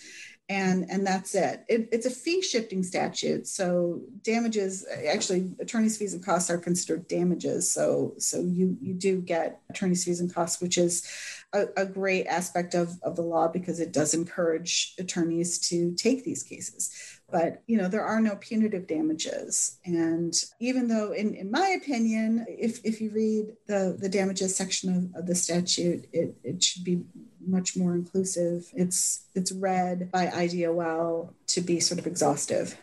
and 0.48 0.84
and 0.90 1.06
that's 1.06 1.34
it. 1.34 1.64
it. 1.68 1.88
It's 1.90 2.06
a 2.06 2.10
fee 2.10 2.42
shifting 2.42 2.82
statute, 2.82 3.46
so 3.46 4.02
damages 4.22 4.84
actually 5.08 5.52
attorneys' 5.60 5.96
fees 5.96 6.12
and 6.12 6.24
costs 6.24 6.50
are 6.50 6.58
considered 6.58 7.08
damages. 7.08 7.70
So 7.70 8.14
so 8.18 8.40
you 8.40 8.76
you 8.82 8.92
do 8.92 9.22
get 9.22 9.60
attorneys' 9.70 10.04
fees 10.04 10.20
and 10.20 10.34
costs, 10.34 10.60
which 10.60 10.76
is 10.76 11.08
a, 11.54 11.66
a 11.78 11.86
great 11.86 12.26
aspect 12.26 12.74
of 12.74 12.92
of 13.02 13.16
the 13.16 13.22
law 13.22 13.48
because 13.48 13.80
it 13.80 13.92
does 13.92 14.12
encourage 14.12 14.94
attorneys 14.98 15.58
to 15.70 15.94
take 15.94 16.24
these 16.24 16.42
cases 16.42 16.90
but 17.34 17.64
you 17.66 17.76
know 17.76 17.88
there 17.88 18.04
are 18.04 18.20
no 18.20 18.36
punitive 18.36 18.86
damages. 18.86 19.78
And 19.84 20.32
even 20.60 20.86
though 20.86 21.10
in, 21.10 21.34
in 21.34 21.50
my 21.50 21.76
opinion 21.80 22.46
if, 22.48 22.80
if 22.84 23.00
you 23.00 23.10
read 23.10 23.56
the, 23.66 23.96
the 23.98 24.08
damages 24.08 24.54
section 24.54 25.10
of, 25.14 25.22
of 25.22 25.26
the 25.26 25.34
statute 25.34 26.06
it, 26.12 26.36
it 26.44 26.62
should 26.62 26.84
be 26.84 27.02
much 27.44 27.76
more 27.76 27.94
inclusive. 27.94 28.70
It's 28.72 29.24
it's 29.34 29.50
read 29.50 30.12
by 30.12 30.30
idol 30.30 31.34
to 31.48 31.60
be 31.60 31.80
sort 31.80 31.98
of 31.98 32.06
exhaustive. 32.06 32.78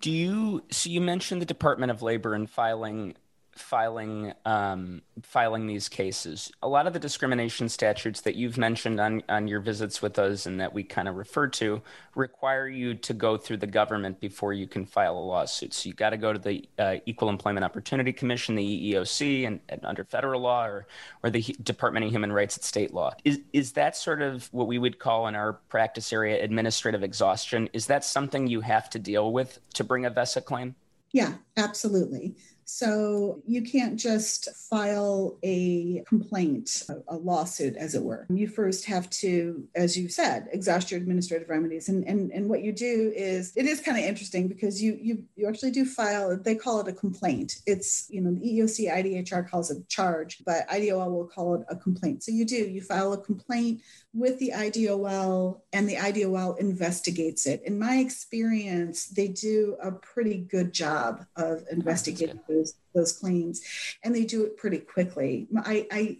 Do 0.00 0.10
you 0.10 0.64
so 0.72 0.90
you 0.90 1.00
mentioned 1.00 1.40
the 1.40 1.46
department 1.46 1.92
of 1.92 2.02
labor 2.02 2.34
and 2.34 2.50
filing 2.50 3.14
filing 3.54 4.32
um, 4.44 5.02
filing 5.22 5.66
these 5.66 5.88
cases. 5.88 6.50
A 6.62 6.68
lot 6.68 6.86
of 6.86 6.92
the 6.92 6.98
discrimination 6.98 7.68
statutes 7.68 8.20
that 8.22 8.34
you've 8.34 8.58
mentioned 8.58 9.00
on 9.00 9.22
on 9.28 9.48
your 9.48 9.60
visits 9.60 10.02
with 10.02 10.18
us 10.18 10.46
and 10.46 10.60
that 10.60 10.72
we 10.72 10.82
kind 10.82 11.08
of 11.08 11.16
refer 11.16 11.46
to 11.48 11.80
require 12.14 12.68
you 12.68 12.94
to 12.94 13.14
go 13.14 13.36
through 13.36 13.58
the 13.58 13.66
government 13.66 14.20
before 14.20 14.52
you 14.52 14.66
can 14.66 14.84
file 14.84 15.16
a 15.16 15.20
lawsuit. 15.20 15.72
So 15.72 15.88
you 15.88 15.94
got 15.94 16.10
to 16.10 16.16
go 16.16 16.32
to 16.32 16.38
the 16.38 16.68
uh, 16.78 16.96
Equal 17.06 17.28
Employment 17.28 17.64
Opportunity 17.64 18.12
Commission, 18.12 18.54
the 18.54 18.92
EEOC, 18.92 19.46
and, 19.46 19.60
and, 19.68 19.84
under 19.84 20.04
federal 20.04 20.40
law, 20.40 20.66
or 20.66 20.86
or 21.22 21.30
the 21.30 21.42
Department 21.62 22.04
of 22.06 22.12
Human 22.12 22.32
Rights 22.32 22.56
at 22.56 22.64
state 22.64 22.92
law. 22.92 23.12
Is 23.24 23.40
is 23.52 23.72
that 23.72 23.96
sort 23.96 24.20
of 24.22 24.52
what 24.52 24.66
we 24.66 24.78
would 24.78 24.98
call 24.98 25.28
in 25.28 25.34
our 25.34 25.54
practice 25.68 26.12
area 26.12 26.42
administrative 26.42 27.02
exhaustion? 27.02 27.68
Is 27.72 27.86
that 27.86 28.04
something 28.04 28.46
you 28.46 28.60
have 28.62 28.90
to 28.90 28.98
deal 28.98 29.32
with 29.32 29.60
to 29.74 29.84
bring 29.84 30.06
a 30.06 30.10
VESA 30.10 30.44
claim? 30.44 30.74
Yeah, 31.12 31.34
absolutely. 31.56 32.34
So 32.64 33.42
you 33.46 33.62
can't 33.62 33.98
just 33.98 34.48
file 34.54 35.38
a 35.42 36.02
complaint, 36.06 36.84
a, 37.08 37.16
lawsuit, 37.16 37.76
as 37.76 37.94
it 37.94 38.02
were. 38.02 38.26
You 38.28 38.48
first 38.48 38.84
have 38.86 39.08
to, 39.10 39.64
as 39.74 39.96
you 39.96 40.08
said, 40.08 40.48
exhaust 40.52 40.90
your 40.90 41.00
administrative 41.00 41.48
remedies. 41.48 41.88
And, 41.88 42.04
and, 42.04 42.30
and 42.32 42.48
what 42.48 42.62
you 42.62 42.72
do 42.72 43.12
is, 43.14 43.52
it 43.56 43.66
is 43.66 43.80
kind 43.80 43.98
of 43.98 44.04
interesting 44.04 44.48
because 44.48 44.82
you, 44.82 44.98
you, 45.00 45.24
you 45.36 45.48
actually 45.48 45.70
do 45.70 45.84
file, 45.84 46.36
they 46.36 46.54
call 46.54 46.80
it 46.80 46.88
a 46.88 46.92
complaint. 46.92 47.60
It's, 47.66 48.06
you 48.10 48.20
know, 48.20 48.32
the 48.32 48.40
EEOC 48.40 48.92
IDHR 48.92 49.48
calls 49.48 49.70
it 49.70 49.88
charge, 49.88 50.42
but 50.44 50.68
IDOL 50.68 51.10
will 51.10 51.26
call 51.26 51.54
it 51.54 51.62
a 51.68 51.76
complaint. 51.76 52.22
So 52.24 52.32
you 52.32 52.44
do, 52.44 52.56
you 52.56 52.82
file 52.82 53.12
a 53.12 53.18
complaint 53.18 53.82
with 54.14 54.38
the 54.38 54.52
IDOL 54.54 55.60
and 55.72 55.88
the 55.88 55.96
IDOL 55.96 56.58
investigates 56.58 57.46
it. 57.46 57.62
In 57.64 57.78
my 57.78 57.96
experience, 57.96 59.06
they 59.06 59.26
do 59.28 59.76
a 59.82 59.90
pretty 59.90 60.38
good 60.38 60.72
job 60.72 61.26
of 61.36 61.64
oh, 61.64 61.72
investigating 61.72 62.40
those, 62.48 62.74
those 62.94 63.12
claims 63.12 63.60
and 64.04 64.14
they 64.14 64.24
do 64.24 64.44
it 64.44 64.56
pretty 64.56 64.78
quickly. 64.78 65.48
I, 65.56 65.86
I, 65.90 66.18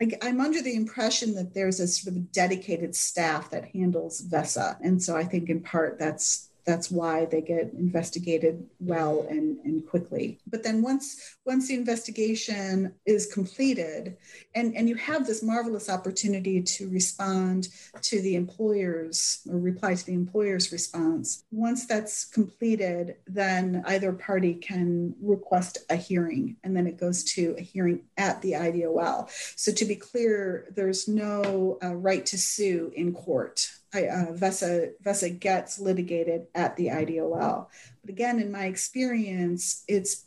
I, 0.00 0.28
am 0.28 0.40
under 0.40 0.62
the 0.62 0.74
impression 0.74 1.34
that 1.34 1.52
there's 1.52 1.78
a 1.78 1.86
sort 1.86 2.16
of 2.16 2.32
dedicated 2.32 2.96
staff 2.96 3.50
that 3.50 3.66
handles 3.66 4.22
VESA. 4.22 4.78
And 4.80 5.02
so 5.02 5.14
I 5.14 5.24
think 5.24 5.50
in 5.50 5.60
part 5.60 5.98
that's 5.98 6.49
that's 6.64 6.90
why 6.90 7.24
they 7.26 7.40
get 7.40 7.72
investigated 7.72 8.66
well 8.78 9.26
and, 9.28 9.58
and 9.64 9.86
quickly. 9.86 10.38
But 10.46 10.62
then 10.62 10.82
once 10.82 11.36
once 11.44 11.68
the 11.68 11.74
investigation 11.74 12.94
is 13.06 13.32
completed 13.32 14.16
and, 14.54 14.76
and 14.76 14.88
you 14.88 14.94
have 14.94 15.26
this 15.26 15.42
marvelous 15.42 15.88
opportunity 15.88 16.62
to 16.62 16.88
respond 16.90 17.68
to 18.02 18.20
the 18.22 18.36
employer's 18.36 19.40
or 19.50 19.58
reply 19.58 19.94
to 19.94 20.06
the 20.06 20.12
employer's 20.12 20.70
response 20.72 21.44
once 21.50 21.86
that's 21.86 22.24
completed 22.24 23.16
then 23.26 23.82
either 23.86 24.12
party 24.12 24.54
can 24.54 25.14
request 25.20 25.78
a 25.90 25.96
hearing 25.96 26.56
and 26.62 26.76
then 26.76 26.86
it 26.86 26.98
goes 26.98 27.24
to 27.24 27.54
a 27.58 27.62
hearing 27.62 28.02
at 28.16 28.40
the 28.42 28.54
idol 28.54 29.28
so 29.56 29.72
to 29.72 29.84
be 29.84 29.96
clear 29.96 30.68
there's 30.76 31.08
no 31.08 31.78
uh, 31.82 31.94
right 31.94 32.26
to 32.26 32.38
sue 32.38 32.92
in 32.94 33.12
court 33.12 33.70
uh, 33.94 34.32
VESA, 34.32 34.92
VESA 35.02 35.38
gets 35.40 35.80
litigated 35.80 36.46
at 36.54 36.76
the 36.76 36.88
IDOL. 36.88 37.66
But 38.02 38.10
again, 38.10 38.40
in 38.40 38.52
my 38.52 38.64
experience, 38.66 39.84
it's 39.88 40.26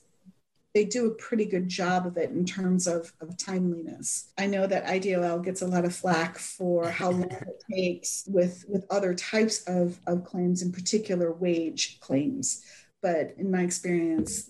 they 0.74 0.86
do 0.86 1.06
a 1.06 1.16
pretty 1.16 1.46
good 1.46 1.70
job 1.70 2.08
of 2.08 2.18
it 2.18 2.32
in 2.32 2.46
terms 2.46 2.88
of, 2.88 3.14
of 3.22 3.38
timeliness. 3.38 4.32
I 4.40 4.48
know 4.48 4.66
that 4.66 4.88
IDOL 4.88 5.44
gets 5.44 5.62
a 5.62 5.68
lot 5.68 5.86
of 5.86 5.96
flack 5.96 6.40
for 6.40 6.90
how 6.90 7.12
long 7.12 7.30
it 7.30 7.64
takes 7.72 8.24
with, 8.28 8.66
with 8.68 8.84
other 8.90 9.14
types 9.14 9.64
of, 9.68 10.00
of 10.08 10.24
claims, 10.24 10.64
in 10.64 10.72
particular 10.72 11.32
wage 11.32 12.00
claims. 12.00 12.64
But 13.04 13.36
in 13.38 13.52
my 13.52 13.62
experience, 13.62 14.50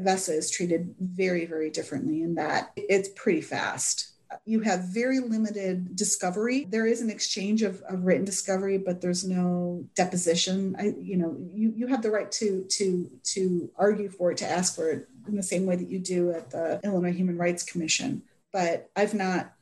VESA 0.00 0.38
is 0.38 0.50
treated 0.50 0.92
very, 0.98 1.46
very 1.46 1.70
differently 1.70 2.22
in 2.22 2.34
that 2.34 2.72
it's 2.74 3.10
pretty 3.14 3.40
fast 3.40 4.09
you 4.44 4.60
have 4.60 4.84
very 4.84 5.20
limited 5.20 5.96
discovery. 5.96 6.64
There 6.64 6.86
is 6.86 7.00
an 7.00 7.10
exchange 7.10 7.62
of, 7.62 7.82
of 7.82 8.04
written 8.04 8.24
discovery, 8.24 8.78
but 8.78 9.00
there's 9.00 9.26
no 9.26 9.84
deposition. 9.94 10.76
I, 10.78 10.94
you 10.98 11.16
know, 11.16 11.36
you, 11.52 11.72
you 11.76 11.86
have 11.88 12.02
the 12.02 12.10
right 12.10 12.30
to 12.32 12.64
to 12.64 13.10
to 13.24 13.70
argue 13.76 14.08
for 14.08 14.30
it, 14.30 14.38
to 14.38 14.50
ask 14.50 14.74
for 14.74 14.90
it 14.90 15.08
in 15.26 15.36
the 15.36 15.42
same 15.42 15.66
way 15.66 15.76
that 15.76 15.88
you 15.88 15.98
do 15.98 16.30
at 16.30 16.50
the 16.50 16.80
Illinois 16.84 17.12
Human 17.12 17.36
Rights 17.36 17.62
Commission. 17.62 18.22
But 18.52 18.90
I've 18.96 19.14
not 19.14 19.52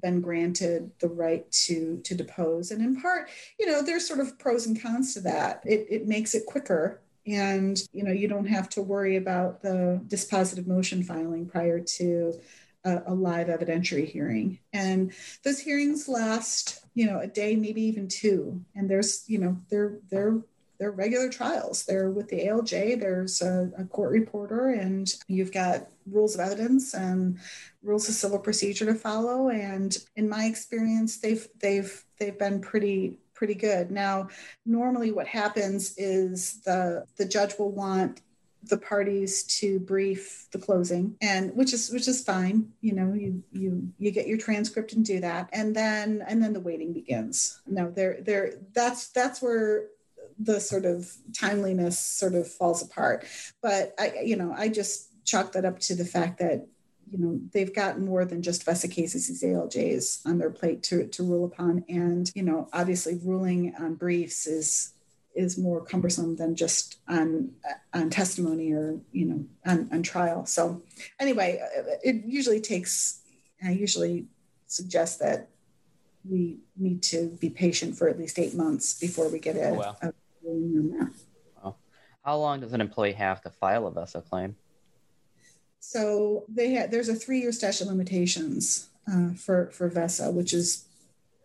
been 0.00 0.20
granted 0.20 0.90
the 1.00 1.08
right 1.08 1.50
to 1.50 2.00
to 2.04 2.14
depose. 2.14 2.70
And 2.70 2.82
in 2.82 3.00
part, 3.00 3.28
you 3.58 3.66
know, 3.66 3.82
there's 3.82 4.06
sort 4.06 4.20
of 4.20 4.38
pros 4.38 4.66
and 4.66 4.80
cons 4.80 5.14
to 5.14 5.20
that. 5.20 5.62
It, 5.64 5.86
it 5.90 6.08
makes 6.08 6.34
it 6.34 6.46
quicker 6.46 7.00
and 7.28 7.82
you 7.92 8.02
know 8.02 8.12
you 8.12 8.26
don't 8.26 8.46
have 8.46 8.68
to 8.70 8.82
worry 8.82 9.16
about 9.16 9.60
the 9.60 10.00
dispositive 10.08 10.66
motion 10.66 11.02
filing 11.02 11.46
prior 11.46 11.78
to 11.78 12.40
a, 12.84 13.02
a 13.06 13.14
live 13.14 13.48
evidentiary 13.48 14.06
hearing. 14.06 14.58
And 14.72 15.12
those 15.44 15.58
hearings 15.58 16.08
last, 16.08 16.84
you 16.94 17.06
know, 17.06 17.20
a 17.20 17.26
day, 17.26 17.56
maybe 17.56 17.82
even 17.82 18.08
two. 18.08 18.64
And 18.74 18.88
there's, 18.88 19.24
you 19.28 19.38
know, 19.38 19.56
they're 19.70 19.98
they're 20.10 20.38
they're 20.78 20.90
regular 20.92 21.28
trials. 21.28 21.84
They're 21.84 22.10
with 22.10 22.28
the 22.28 22.46
ALJ. 22.46 23.00
There's 23.00 23.42
a, 23.42 23.70
a, 23.76 23.84
court 23.84 24.12
reporter, 24.12 24.70
and 24.70 25.12
you've 25.26 25.52
got 25.52 25.88
rules 26.06 26.34
of 26.34 26.40
evidence 26.40 26.94
and 26.94 27.38
rules 27.82 28.08
of 28.08 28.14
civil 28.14 28.38
procedure 28.38 28.86
to 28.86 28.94
follow. 28.94 29.48
And 29.48 29.96
in 30.14 30.28
my 30.28 30.44
experience, 30.44 31.18
they've 31.18 31.46
they've 31.60 32.04
they've 32.18 32.38
been 32.38 32.60
pretty 32.60 33.18
pretty 33.34 33.54
good. 33.54 33.90
Now, 33.90 34.28
normally 34.66 35.10
what 35.10 35.26
happens 35.26 35.94
is 35.96 36.60
the 36.62 37.04
the 37.16 37.24
judge 37.24 37.58
will 37.58 37.72
want 37.72 38.20
the 38.64 38.76
parties 38.76 39.44
to 39.44 39.78
brief 39.80 40.46
the 40.52 40.58
closing 40.58 41.16
and 41.22 41.54
which 41.54 41.72
is 41.72 41.90
which 41.90 42.08
is 42.08 42.22
fine 42.22 42.68
you 42.80 42.92
know 42.92 43.12
you 43.14 43.42
you 43.52 43.92
you 43.98 44.10
get 44.10 44.26
your 44.26 44.38
transcript 44.38 44.92
and 44.92 45.04
do 45.04 45.20
that. 45.20 45.48
And 45.52 45.74
then 45.74 46.24
and 46.26 46.42
then 46.42 46.52
the 46.52 46.60
waiting 46.60 46.92
begins. 46.92 47.60
No 47.66 47.90
there 47.90 48.18
there 48.20 48.54
that's 48.72 49.08
that's 49.08 49.42
where 49.42 49.86
the 50.38 50.60
sort 50.60 50.84
of 50.84 51.12
timeliness 51.36 51.98
sort 51.98 52.34
of 52.34 52.48
falls 52.48 52.82
apart. 52.82 53.26
But 53.62 53.94
i 53.98 54.20
you 54.24 54.36
know 54.36 54.54
i 54.56 54.68
just 54.68 55.08
chalk 55.24 55.52
that 55.52 55.64
up 55.64 55.78
to 55.80 55.94
the 55.94 56.04
fact 56.04 56.38
that 56.38 56.66
you 57.10 57.18
know 57.18 57.40
they've 57.52 57.74
got 57.74 58.00
more 58.00 58.24
than 58.24 58.42
just 58.42 58.66
VESA 58.66 58.90
cases, 58.90 59.28
these 59.28 59.42
ALJs 59.42 60.26
on 60.26 60.38
their 60.38 60.50
plate 60.50 60.82
to 60.84 61.06
to 61.06 61.22
rule 61.22 61.44
upon, 61.44 61.84
and 61.88 62.30
you 62.34 62.42
know 62.42 62.68
obviously 62.72 63.18
ruling 63.22 63.74
on 63.78 63.94
briefs 63.94 64.46
is 64.46 64.92
is 65.38 65.56
more 65.56 65.80
cumbersome 65.80 66.34
than 66.36 66.56
just 66.56 66.98
on 67.08 67.52
on 67.94 68.10
testimony 68.10 68.72
or 68.72 68.98
you 69.12 69.24
know 69.24 69.44
on, 69.64 69.88
on 69.92 70.02
trial. 70.02 70.44
So 70.46 70.82
anyway, 71.20 71.62
it 72.02 72.24
usually 72.26 72.60
takes. 72.60 73.20
I 73.64 73.70
usually 73.70 74.26
suggest 74.66 75.20
that 75.20 75.48
we 76.28 76.58
need 76.76 77.02
to 77.04 77.28
be 77.40 77.50
patient 77.50 77.96
for 77.96 78.08
at 78.08 78.18
least 78.18 78.38
eight 78.38 78.54
months 78.54 78.98
before 78.98 79.28
we 79.28 79.38
get 79.38 79.56
a, 79.56 79.70
oh, 79.70 79.74
wow. 79.74 79.96
a. 80.02 80.12
Wow. 81.62 81.76
How 82.24 82.36
long 82.36 82.60
does 82.60 82.72
an 82.72 82.80
employee 82.80 83.12
have 83.12 83.40
to 83.42 83.50
file 83.50 83.86
a 83.86 83.92
VESA 83.92 84.28
claim? 84.28 84.56
So 85.78 86.44
they 86.48 86.74
ha- 86.74 86.88
there's 86.90 87.08
a 87.08 87.14
three-year 87.14 87.52
statute 87.52 87.82
of 87.82 87.88
limitations 87.88 88.88
uh, 89.10 89.30
for 89.34 89.70
for 89.70 89.88
VESA, 89.88 90.32
which 90.32 90.52
is 90.52 90.87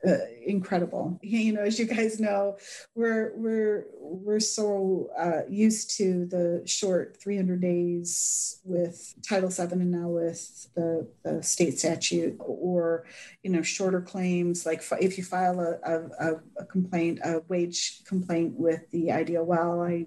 uh, 0.06 0.18
incredible. 0.46 1.20
You 1.22 1.54
know, 1.54 1.62
as 1.62 1.80
you 1.80 1.86
guys 1.86 2.20
know, 2.20 2.58
we're 2.96 3.32
we're 3.36 3.88
we're 4.00 4.40
so 4.40 5.10
uh, 5.18 5.42
used 5.50 5.98
to 5.98 6.26
the 6.26 6.62
short 6.66 7.18
300 7.22 7.62
days 7.62 8.60
with 8.64 9.14
Title 9.28 9.50
VII 9.50 9.74
and 9.74 9.92
now 9.92 10.08
with 10.08 10.68
the, 10.76 11.08
the 11.24 11.42
state 11.42 11.80
statute, 11.80 12.36
or 12.40 13.06
you 13.44 13.52
know, 13.52 13.62
shorter 13.62 14.02
claims 14.02 14.66
like 14.66 14.84
if 15.00 15.18
you 15.18 15.24
file 15.24 15.60
a, 15.60 16.02
a, 16.20 16.36
a 16.58 16.66
complaint, 16.66 17.20
a 17.24 17.42
wage 17.48 18.04
complaint 18.06 18.54
with 18.58 18.90
the 18.92 19.08
IDOL, 19.08 19.88
I 19.88 20.06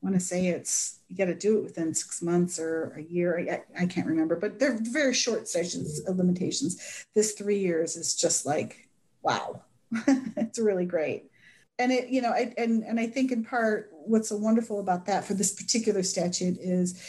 want 0.00 0.14
to 0.14 0.20
say 0.20 0.46
it's 0.46 1.00
you 1.08 1.16
got 1.16 1.26
to 1.26 1.34
do 1.34 1.58
it 1.58 1.64
within 1.64 1.94
six 1.94 2.22
months 2.22 2.58
or 2.58 2.94
a 2.96 3.02
year. 3.02 3.62
I, 3.76 3.82
I 3.82 3.86
can't 3.86 4.06
remember, 4.06 4.36
but 4.36 4.58
they're 4.58 4.78
very 4.80 5.14
short 5.14 5.48
sessions 5.48 6.00
of 6.06 6.16
limitations. 6.16 7.06
This 7.14 7.32
three 7.32 7.58
years 7.58 7.96
is 7.96 8.16
just 8.16 8.46
like 8.46 8.89
wow, 9.22 9.62
it's 10.36 10.58
really 10.58 10.86
great. 10.86 11.30
and 11.78 11.92
it 11.92 12.08
you 12.08 12.20
know 12.20 12.30
I, 12.30 12.52
and 12.58 12.84
and 12.84 13.00
i 13.00 13.06
think 13.06 13.32
in 13.32 13.42
part 13.44 13.90
what's 13.92 14.28
so 14.28 14.36
wonderful 14.36 14.80
about 14.80 15.06
that 15.06 15.24
for 15.24 15.34
this 15.34 15.52
particular 15.54 16.02
statute 16.02 16.58
is 16.60 17.02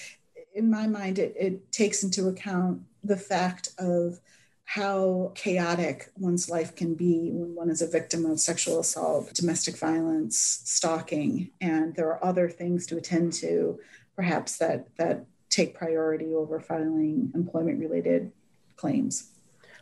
in 0.55 0.69
my 0.69 0.87
mind 0.87 1.19
it, 1.19 1.33
it 1.37 1.71
takes 1.71 2.03
into 2.03 2.27
account 2.29 2.81
the 3.03 3.17
fact 3.17 3.69
of 3.77 4.19
how 4.63 5.33
chaotic 5.35 6.09
one's 6.15 6.49
life 6.49 6.73
can 6.77 6.95
be 6.95 7.29
when 7.33 7.53
one 7.53 7.69
is 7.69 7.81
a 7.81 7.87
victim 7.87 8.25
of 8.25 8.39
sexual 8.39 8.79
assault, 8.79 9.33
domestic 9.33 9.75
violence, 9.75 10.61
stalking, 10.63 11.51
and 11.59 11.93
there 11.95 12.07
are 12.07 12.23
other 12.23 12.47
things 12.47 12.87
to 12.87 12.95
attend 12.95 13.33
to, 13.33 13.77
perhaps 14.15 14.57
that 14.59 14.87
that 14.95 15.25
take 15.49 15.75
priority 15.75 16.33
over 16.33 16.57
filing 16.61 17.29
employment 17.35 17.79
related 17.79 18.31
claims. 18.77 19.31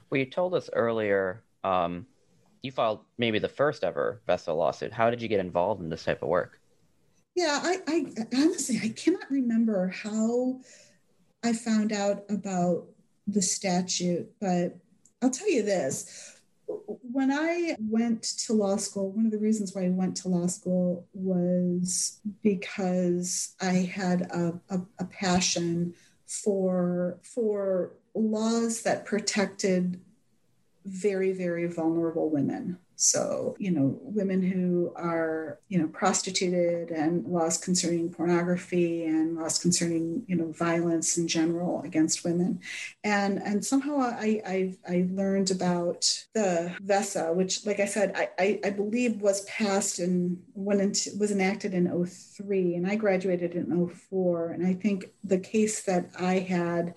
Well, 0.09 0.17
you 0.17 0.25
told 0.25 0.55
us 0.55 0.71
earlier 0.73 1.43
um, 1.63 2.07
you 2.61 2.71
filed 2.71 2.99
maybe 3.17 3.39
the 3.39 3.49
first 3.49 3.83
ever 3.83 4.21
VESA 4.27 4.55
lawsuit. 4.55 4.91
How 4.91 5.09
did 5.09 5.21
you 5.21 5.27
get 5.27 5.39
involved 5.39 5.81
in 5.81 5.89
this 5.89 6.03
type 6.03 6.21
of 6.21 6.29
work? 6.29 6.59
Yeah, 7.35 7.59
I, 7.61 7.77
I 7.87 8.05
honestly 8.35 8.79
I 8.83 8.89
cannot 8.89 9.29
remember 9.29 9.87
how 9.87 10.59
I 11.43 11.53
found 11.53 11.93
out 11.93 12.25
about 12.29 12.85
the 13.27 13.41
statute, 13.41 14.29
but 14.41 14.77
I'll 15.21 15.29
tell 15.29 15.49
you 15.49 15.63
this. 15.63 16.35
When 16.67 17.31
I 17.31 17.75
went 17.79 18.23
to 18.45 18.53
law 18.53 18.77
school, 18.77 19.11
one 19.11 19.25
of 19.25 19.31
the 19.31 19.39
reasons 19.39 19.73
why 19.73 19.85
I 19.85 19.89
went 19.89 20.17
to 20.17 20.27
law 20.27 20.47
school 20.47 21.07
was 21.13 22.19
because 22.43 23.55
I 23.61 23.89
had 23.93 24.23
a, 24.23 24.59
a, 24.69 24.81
a 24.99 25.05
passion 25.05 25.93
for 26.27 27.17
for 27.23 27.93
laws 28.13 28.83
that 28.83 29.05
protected 29.05 29.99
very 30.85 31.31
very 31.31 31.67
vulnerable 31.67 32.29
women 32.29 32.77
so, 33.01 33.55
you 33.59 33.71
know, 33.71 33.97
women 34.01 34.41
who 34.41 34.91
are, 34.97 35.61
you 35.69 35.79
know, 35.79 35.87
prostituted 35.87 36.91
and 36.91 37.25
laws 37.25 37.57
concerning 37.57 38.11
pornography 38.11 39.05
and 39.05 39.37
laws 39.37 39.57
concerning, 39.57 40.25
you 40.27 40.35
know, 40.35 40.51
violence 40.51 41.17
in 41.17 41.25
general 41.25 41.81
against 41.83 42.25
women. 42.25 42.59
And 43.05 43.41
and 43.41 43.63
somehow 43.63 43.99
I 43.99 44.41
I, 44.45 44.77
I 44.85 45.07
learned 45.11 45.49
about 45.49 46.25
the 46.33 46.75
VESA, 46.83 47.33
which 47.33 47.65
like 47.65 47.79
I 47.79 47.85
said, 47.85 48.11
I, 48.17 48.29
I, 48.37 48.59
I 48.65 48.69
believe 48.71 49.21
was 49.21 49.45
passed 49.45 49.99
and 49.99 50.37
went 50.53 50.81
into 50.81 51.11
was 51.17 51.31
enacted 51.31 51.73
in 51.73 52.05
03 52.05 52.75
and 52.75 52.85
I 52.85 52.97
graduated 52.97 53.53
in 53.53 53.87
04. 53.87 54.49
And 54.51 54.67
I 54.67 54.73
think 54.73 55.05
the 55.23 55.39
case 55.39 55.83
that 55.83 56.09
I 56.19 56.39
had 56.39 56.95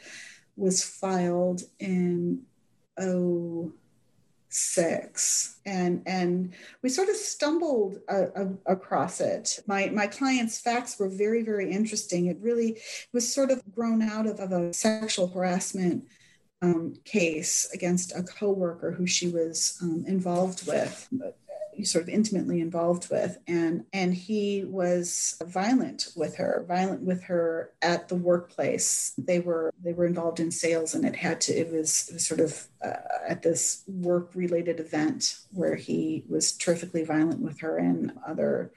was 0.57 0.83
filed 0.83 1.63
in 1.79 2.43
0 3.01 3.73
six. 4.53 5.57
And 5.65 6.03
and 6.07 6.53
we 6.83 6.91
sort 6.91 7.09
of 7.09 7.17
stumbled 7.17 7.99
uh, 8.09 8.27
uh, 8.37 8.49
across 8.67 9.21
it. 9.21 9.61
My 9.67 9.87
my 9.87 10.07
client's 10.07 10.61
facts 10.61 10.99
were 10.99 11.09
very 11.09 11.43
very 11.43 11.71
interesting. 11.71 12.27
It 12.27 12.39
really 12.41 12.79
was 13.13 13.33
sort 13.33 13.51
of 13.51 13.63
grown 13.75 14.03
out 14.03 14.27
of, 14.27 14.39
of 14.41 14.53
a 14.53 14.73
sexual 14.73 15.29
harassment 15.29 16.05
um, 16.61 16.95
case 17.05 17.69
against 17.73 18.13
a 18.15 18.23
coworker 18.23 18.93
who 18.93 19.07
she 19.07 19.29
was 19.29 19.79
um, 19.83 20.05
involved 20.07 20.67
with 20.67 21.09
sort 21.83 22.03
of 22.03 22.09
intimately 22.09 22.61
involved 22.61 23.11
with. 23.11 23.39
And 23.47 23.85
and 23.93 24.15
he 24.15 24.65
was 24.65 25.37
violent 25.45 26.09
with 26.17 26.37
her 26.37 26.65
violent 26.69 27.03
with 27.03 27.23
her 27.25 27.73
at 27.83 28.09
the 28.09 28.15
workplace. 28.15 29.15
They 29.19 29.41
were 29.41 29.73
they 29.83 29.93
were 29.93 30.07
involved 30.07 30.41
in 30.41 30.51
sales 30.51 30.95
and 30.95 31.05
it 31.05 31.17
had 31.17 31.41
to 31.43 31.53
it 31.53 31.71
was, 31.73 32.09
it 32.09 32.15
was 32.15 32.27
sort 32.27 32.41
of 32.41 32.67
uh, 32.85 32.97
at 33.27 33.43
this 33.43 33.85
work 33.87 34.31
related 34.35 34.81
event 34.81 35.39
where 35.53 35.77
he 35.77 36.25
was 36.29 36.53
terrifically 36.53 37.05
violent 37.05 37.41
with 37.41 37.61
her 37.61 37.79
and 37.79 38.13
other 38.27 38.73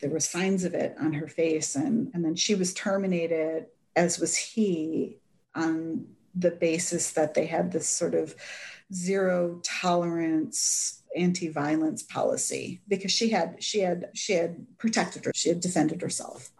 there 0.00 0.10
were 0.10 0.20
signs 0.20 0.64
of 0.64 0.74
it 0.74 0.94
on 0.98 1.12
her 1.12 1.28
face. 1.28 1.76
And 1.76 2.10
and 2.14 2.24
then 2.24 2.34
she 2.34 2.54
was 2.54 2.74
terminated 2.74 3.66
as 3.96 4.18
was 4.18 4.36
he 4.36 5.18
on 5.54 6.06
the 6.34 6.50
basis 6.50 7.12
that 7.12 7.34
they 7.34 7.46
had 7.46 7.72
this 7.72 7.88
sort 7.88 8.14
of 8.14 8.34
zero 8.92 9.60
tolerance 9.62 10.99
anti-violence 11.16 12.02
policy 12.02 12.80
because 12.88 13.10
she 13.10 13.30
had 13.30 13.62
she 13.62 13.80
had 13.80 14.08
she 14.14 14.32
had 14.32 14.66
protected 14.78 15.24
her 15.24 15.32
she 15.34 15.48
had 15.48 15.60
defended 15.60 16.00
herself 16.00 16.50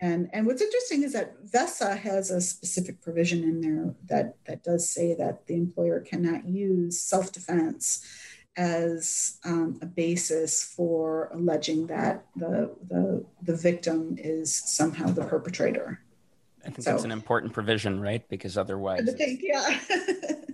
and 0.00 0.28
and 0.32 0.46
what's 0.46 0.60
interesting 0.60 1.04
is 1.04 1.12
that 1.12 1.44
VESA 1.46 1.96
has 1.96 2.30
a 2.30 2.40
specific 2.40 3.00
provision 3.00 3.44
in 3.44 3.60
there 3.60 3.94
that 4.08 4.34
that 4.46 4.64
does 4.64 4.90
say 4.90 5.14
that 5.14 5.46
the 5.46 5.54
employer 5.54 6.00
cannot 6.00 6.44
use 6.44 7.00
self-defense 7.00 8.04
as 8.56 9.38
um, 9.44 9.78
a 9.80 9.86
basis 9.86 10.62
for 10.62 11.30
alleging 11.32 11.86
that 11.86 12.26
the 12.36 12.74
the 12.88 13.24
the 13.42 13.56
victim 13.56 14.16
is 14.18 14.54
somehow 14.54 15.06
the 15.06 15.24
perpetrator. 15.24 16.00
I 16.62 16.66
think 16.66 16.82
so, 16.82 16.90
that's 16.90 17.04
an 17.04 17.12
important 17.12 17.52
provision, 17.52 18.00
right? 18.00 18.28
Because 18.28 18.58
otherwise, 18.58 19.08
I 19.08 19.12
think, 19.12 19.40
yeah. 19.42 19.78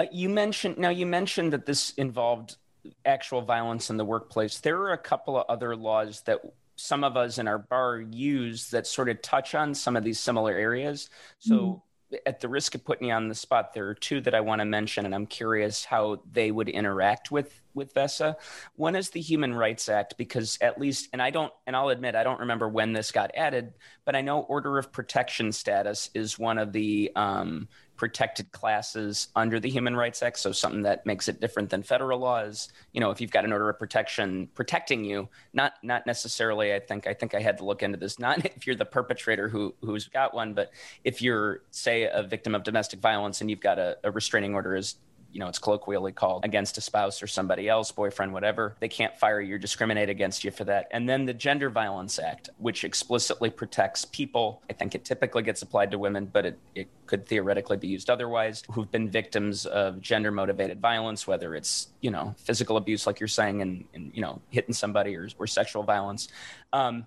Uh, 0.00 0.06
you 0.10 0.30
mentioned 0.30 0.78
now 0.78 0.88
you 0.88 1.04
mentioned 1.04 1.52
that 1.52 1.66
this 1.66 1.90
involved 1.98 2.56
actual 3.04 3.42
violence 3.42 3.90
in 3.90 3.98
the 3.98 4.04
workplace. 4.04 4.58
There 4.58 4.78
are 4.78 4.92
a 4.92 4.98
couple 4.98 5.36
of 5.36 5.44
other 5.50 5.76
laws 5.76 6.22
that 6.22 6.40
some 6.76 7.04
of 7.04 7.18
us 7.18 7.36
in 7.36 7.46
our 7.46 7.58
bar 7.58 8.00
use 8.00 8.70
that 8.70 8.86
sort 8.86 9.10
of 9.10 9.20
touch 9.20 9.54
on 9.54 9.74
some 9.74 9.96
of 9.96 10.02
these 10.02 10.18
similar 10.18 10.54
areas. 10.54 11.10
So, 11.38 11.82
mm-hmm. 12.10 12.16
at 12.24 12.40
the 12.40 12.48
risk 12.48 12.74
of 12.74 12.82
putting 12.82 13.08
you 13.08 13.12
on 13.12 13.28
the 13.28 13.34
spot, 13.34 13.74
there 13.74 13.88
are 13.88 13.94
two 13.94 14.22
that 14.22 14.34
I 14.34 14.40
want 14.40 14.60
to 14.60 14.64
mention, 14.64 15.04
and 15.04 15.14
I'm 15.14 15.26
curious 15.26 15.84
how 15.84 16.22
they 16.32 16.50
would 16.50 16.70
interact 16.70 17.30
with 17.30 17.60
with 17.74 17.92
VESA. 17.92 18.36
One 18.76 18.96
is 18.96 19.10
the 19.10 19.20
Human 19.20 19.54
Rights 19.54 19.90
Act, 19.90 20.16
because 20.16 20.56
at 20.62 20.80
least, 20.80 21.10
and 21.12 21.20
I 21.20 21.28
don't, 21.28 21.52
and 21.66 21.76
I'll 21.76 21.90
admit, 21.90 22.14
I 22.14 22.24
don't 22.24 22.40
remember 22.40 22.68
when 22.68 22.94
this 22.94 23.12
got 23.12 23.30
added, 23.36 23.74
but 24.06 24.16
I 24.16 24.22
know 24.22 24.40
order 24.40 24.78
of 24.78 24.90
protection 24.90 25.52
status 25.52 26.10
is 26.14 26.38
one 26.38 26.56
of 26.56 26.72
the 26.72 27.12
um, 27.14 27.68
protected 28.00 28.50
classes 28.50 29.28
under 29.36 29.60
the 29.60 29.68
Human 29.68 29.94
Rights 29.94 30.22
Act. 30.22 30.38
So 30.38 30.52
something 30.52 30.84
that 30.84 31.04
makes 31.04 31.28
it 31.28 31.38
different 31.38 31.68
than 31.68 31.82
federal 31.82 32.18
laws. 32.18 32.70
You 32.94 33.00
know, 33.02 33.10
if 33.10 33.20
you've 33.20 33.30
got 33.30 33.44
an 33.44 33.52
order 33.52 33.68
of 33.68 33.78
protection 33.78 34.48
protecting 34.54 35.04
you, 35.04 35.28
not 35.52 35.74
not 35.82 36.06
necessarily. 36.06 36.72
I 36.72 36.80
think 36.80 37.06
I 37.06 37.12
think 37.12 37.34
I 37.34 37.40
had 37.40 37.58
to 37.58 37.66
look 37.66 37.82
into 37.82 37.98
this. 37.98 38.18
Not 38.18 38.42
if 38.56 38.66
you're 38.66 38.74
the 38.74 38.86
perpetrator 38.86 39.50
who 39.50 39.74
who's 39.82 40.08
got 40.08 40.32
one, 40.32 40.54
but 40.54 40.72
if 41.04 41.20
you're 41.20 41.60
say 41.72 42.04
a 42.04 42.22
victim 42.22 42.54
of 42.54 42.62
domestic 42.62 43.00
violence 43.00 43.42
and 43.42 43.50
you've 43.50 43.60
got 43.60 43.78
a, 43.78 43.98
a 44.02 44.10
restraining 44.10 44.54
order 44.54 44.74
is 44.74 44.94
you 45.32 45.40
know, 45.40 45.48
it's 45.48 45.58
colloquially 45.58 46.12
called 46.12 46.44
against 46.44 46.78
a 46.78 46.80
spouse 46.80 47.22
or 47.22 47.26
somebody 47.26 47.68
else, 47.68 47.90
boyfriend, 47.92 48.32
whatever. 48.32 48.76
They 48.80 48.88
can't 48.88 49.16
fire 49.18 49.40
you 49.40 49.54
or 49.54 49.58
discriminate 49.58 50.08
against 50.08 50.44
you 50.44 50.50
for 50.50 50.64
that. 50.64 50.88
And 50.90 51.08
then 51.08 51.24
the 51.24 51.34
Gender 51.34 51.70
Violence 51.70 52.18
Act, 52.18 52.50
which 52.58 52.84
explicitly 52.84 53.50
protects 53.50 54.04
people. 54.04 54.62
I 54.68 54.72
think 54.72 54.94
it 54.94 55.04
typically 55.04 55.42
gets 55.42 55.62
applied 55.62 55.90
to 55.92 55.98
women, 55.98 56.26
but 56.26 56.46
it, 56.46 56.58
it 56.74 56.88
could 57.06 57.26
theoretically 57.26 57.76
be 57.76 57.88
used 57.88 58.10
otherwise, 58.10 58.62
who've 58.70 58.90
been 58.90 59.08
victims 59.08 59.66
of 59.66 60.00
gender 60.00 60.30
motivated 60.30 60.80
violence, 60.80 61.26
whether 61.26 61.54
it's, 61.54 61.88
you 62.00 62.10
know, 62.10 62.34
physical 62.38 62.76
abuse, 62.76 63.06
like 63.06 63.20
you're 63.20 63.28
saying, 63.28 63.62
and, 63.62 63.84
and 63.94 64.10
you 64.14 64.22
know, 64.22 64.40
hitting 64.50 64.74
somebody 64.74 65.16
or, 65.16 65.28
or 65.38 65.46
sexual 65.46 65.82
violence. 65.82 66.28
Um, 66.72 67.06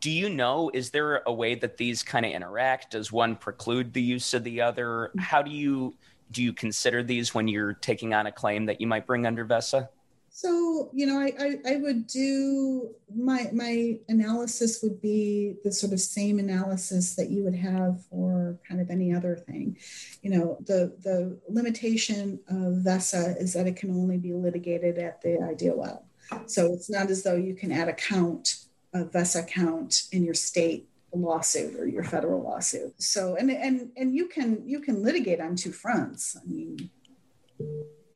do 0.00 0.10
you 0.10 0.28
know 0.28 0.70
is 0.74 0.90
there 0.90 1.22
a 1.26 1.32
way 1.32 1.54
that 1.54 1.76
these 1.76 2.02
kind 2.02 2.26
of 2.26 2.32
interact 2.32 2.90
does 2.90 3.10
one 3.10 3.34
preclude 3.34 3.92
the 3.94 4.02
use 4.02 4.34
of 4.34 4.44
the 4.44 4.60
other 4.60 5.10
how 5.18 5.40
do 5.40 5.50
you 5.50 5.94
do 6.34 6.42
you 6.42 6.52
consider 6.52 7.02
these 7.02 7.34
when 7.34 7.48
you're 7.48 7.72
taking 7.72 8.12
on 8.12 8.26
a 8.26 8.32
claim 8.32 8.66
that 8.66 8.80
you 8.80 8.86
might 8.86 9.06
bring 9.06 9.24
under 9.24 9.46
VESA? 9.46 9.88
So, 10.36 10.90
you 10.92 11.06
know, 11.06 11.20
I, 11.20 11.32
I, 11.38 11.74
I, 11.74 11.76
would 11.76 12.08
do 12.08 12.90
my 13.14 13.48
my 13.52 14.00
analysis 14.08 14.82
would 14.82 15.00
be 15.00 15.54
the 15.62 15.70
sort 15.70 15.92
of 15.92 16.00
same 16.00 16.40
analysis 16.40 17.14
that 17.14 17.30
you 17.30 17.44
would 17.44 17.54
have 17.54 18.04
for 18.06 18.58
kind 18.68 18.80
of 18.80 18.90
any 18.90 19.14
other 19.14 19.36
thing. 19.36 19.78
You 20.22 20.30
know, 20.30 20.58
the 20.66 20.92
the 21.04 21.38
limitation 21.48 22.40
of 22.48 22.82
VESA 22.82 23.40
is 23.40 23.52
that 23.52 23.68
it 23.68 23.76
can 23.76 23.92
only 23.92 24.16
be 24.16 24.32
litigated 24.32 24.98
at 24.98 25.22
the 25.22 25.38
IDOL. 25.38 26.02
So 26.46 26.72
it's 26.72 26.90
not 26.90 27.10
as 27.10 27.22
though 27.22 27.36
you 27.36 27.54
can 27.54 27.70
add 27.70 27.88
a 27.88 27.92
count, 27.92 28.64
a 28.92 29.04
VESA 29.04 29.46
count 29.46 30.08
in 30.10 30.24
your 30.24 30.34
state 30.34 30.88
lawsuit 31.16 31.78
or 31.78 31.86
your 31.86 32.04
federal 32.04 32.42
lawsuit. 32.42 32.94
So 33.00 33.36
and 33.36 33.50
and 33.50 33.90
and 33.96 34.14
you 34.14 34.28
can 34.28 34.62
you 34.66 34.80
can 34.80 35.02
litigate 35.02 35.40
on 35.40 35.56
two 35.56 35.72
fronts. 35.72 36.36
I 36.36 36.44
mean 36.46 36.90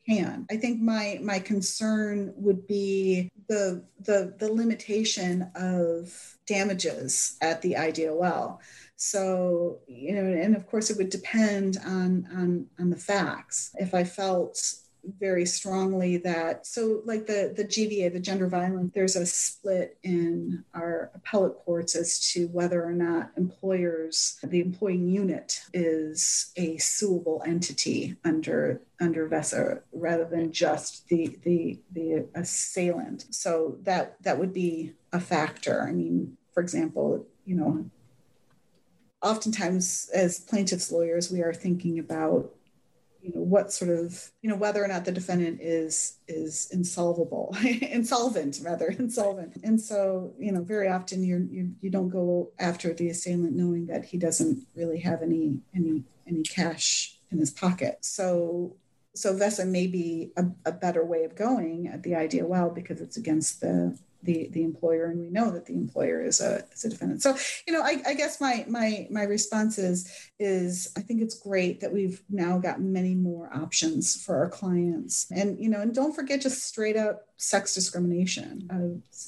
can. 0.09 0.47
I 0.51 0.57
think 0.57 0.81
my 0.81 1.19
my 1.23 1.39
concern 1.39 2.33
would 2.37 2.67
be 2.67 3.31
the 3.49 3.85
the 4.01 4.35
the 4.39 4.53
limitation 4.53 5.51
of 5.55 6.37
damages 6.47 7.37
at 7.41 7.61
the 7.63 7.75
IDOL. 7.75 8.59
So, 8.97 9.81
you 9.87 10.15
know, 10.15 10.25
and 10.25 10.57
of 10.57 10.67
course 10.67 10.91
it 10.91 10.97
would 10.97 11.11
depend 11.11 11.79
on 11.85 12.27
on 12.35 12.67
on 12.79 12.91
the 12.91 12.97
facts. 12.97 13.71
If 13.75 13.95
I 13.95 14.05
felt 14.05 14.59
very 15.19 15.47
strongly 15.47 16.17
that 16.19 16.67
so 16.67 17.03
like 17.05 17.27
the 17.27 17.53
the 17.57 17.65
GVA, 17.65 18.13
the 18.13 18.21
gender 18.21 18.47
violence, 18.47 18.93
there's 18.95 19.17
a 19.17 19.27
split 19.27 19.99
in 20.03 20.65
our 20.75 21.11
appellate 21.15 21.57
courts 21.65 21.95
as 21.95 22.21
to 22.33 22.47
whether 22.49 22.85
or 22.85 22.93
not 22.93 23.31
employers, 23.37 24.39
the 24.43 24.61
employing 24.61 25.09
unit 25.09 25.61
is 25.73 26.53
a 26.57 26.77
suable 26.79 27.43
entity 27.47 28.17
under 28.25 28.83
under 29.01 29.29
VESA 29.29 29.83
rather 29.93 30.25
than 30.25 30.53
just 30.53 31.09
the 31.09 31.39
the 31.43 31.79
the 31.93 32.27
assailant. 32.35 33.27
So 33.31 33.79
that 33.83 34.23
that 34.23 34.39
would 34.39 34.53
be 34.53 34.95
a 35.13 35.21
factor. 35.21 35.83
I 35.83 35.93
mean, 35.93 36.37
for 36.53 36.61
example, 36.61 37.27
you 37.45 37.57
know, 37.57 37.91
oftentimes 39.23 40.11
as 40.15 40.41
plaintiffs 40.41 40.93
lawyers, 40.93 41.31
we 41.31 41.43
are 41.43 41.55
thinking 41.55 41.99
about 41.99 42.53
you 43.29 43.35
know 43.35 43.43
what 43.43 43.71
sort 43.71 43.91
of 43.91 44.31
you 44.41 44.49
know 44.49 44.57
whether 44.57 44.83
or 44.83 44.89
not 44.89 45.05
the 45.05 45.13
defendant 45.13 45.61
is 45.61 46.17
is 46.29 46.67
insolvable 46.73 47.55
insolvent 47.83 48.59
rather 48.65 48.89
insolvent. 48.89 49.59
And 49.63 49.79
so 49.79 50.33
you 50.39 50.51
know 50.51 50.63
very 50.63 50.89
often 50.89 51.23
you're, 51.23 51.41
you 51.41 51.73
you 51.83 51.91
don't 51.91 52.09
go 52.09 52.51
after 52.59 52.95
the 52.95 53.11
assailant 53.11 53.55
knowing 53.55 53.87
that 53.87 54.07
he 54.07 54.17
doesn't 54.17 54.67
really 54.75 55.01
have 55.01 55.21
any 55.23 55.59
any 55.75 56.05
any 56.27 56.43
cash 56.43 57.19
in 57.31 57.39
his 57.39 57.51
pocket. 57.51 57.99
So 58.01 58.77
so 59.15 59.35
VESA 59.35 59.69
may 59.69 59.89
be 59.89 60.33
a, 60.37 60.47
a 60.65 60.73
better 60.73 61.05
way 61.05 61.25
of 61.25 61.37
going 61.37 61.89
at 61.89 62.03
the 62.03 62.15
idea 62.15 62.47
well 62.47 62.71
because 62.71 63.03
it's 63.03 63.19
against 63.19 63.61
the 63.61 63.99
the 64.23 64.49
the 64.53 64.65
employer 64.65 65.07
and 65.07 65.21
we 65.21 65.31
know 65.31 65.51
that 65.51 65.67
the 65.67 65.75
employer 65.75 66.23
is 66.23 66.41
a 66.41 66.65
is 66.73 66.85
a 66.85 66.89
defendant. 66.89 67.23
So 67.23 67.37
you 67.67 67.73
know 67.73 67.83
I, 67.83 68.03
I 68.07 68.15
guess 68.15 68.41
my 68.41 68.65
my 68.69 69.07
my 69.11 69.23
response 69.23 69.79
is 69.79 70.13
is 70.39 70.93
i 70.97 71.01
think 71.01 71.23
it's 71.23 71.39
great 71.39 71.81
that 71.81 71.93
we've 71.93 72.23
now 72.29 72.59
got 72.59 72.81
many 72.81 73.15
more 73.15 73.51
options 73.55 74.23
for 74.23 74.37
our 74.37 74.49
clients. 74.49 75.31
And 75.31 75.59
you 75.61 75.69
know 75.69 75.81
and 75.81 75.95
don't 75.95 76.15
forget 76.15 76.41
just 76.41 76.65
straight 76.65 76.97
up 76.97 77.29
sex 77.37 77.75
discrimination. 77.75 78.69
Uh, 78.71 79.21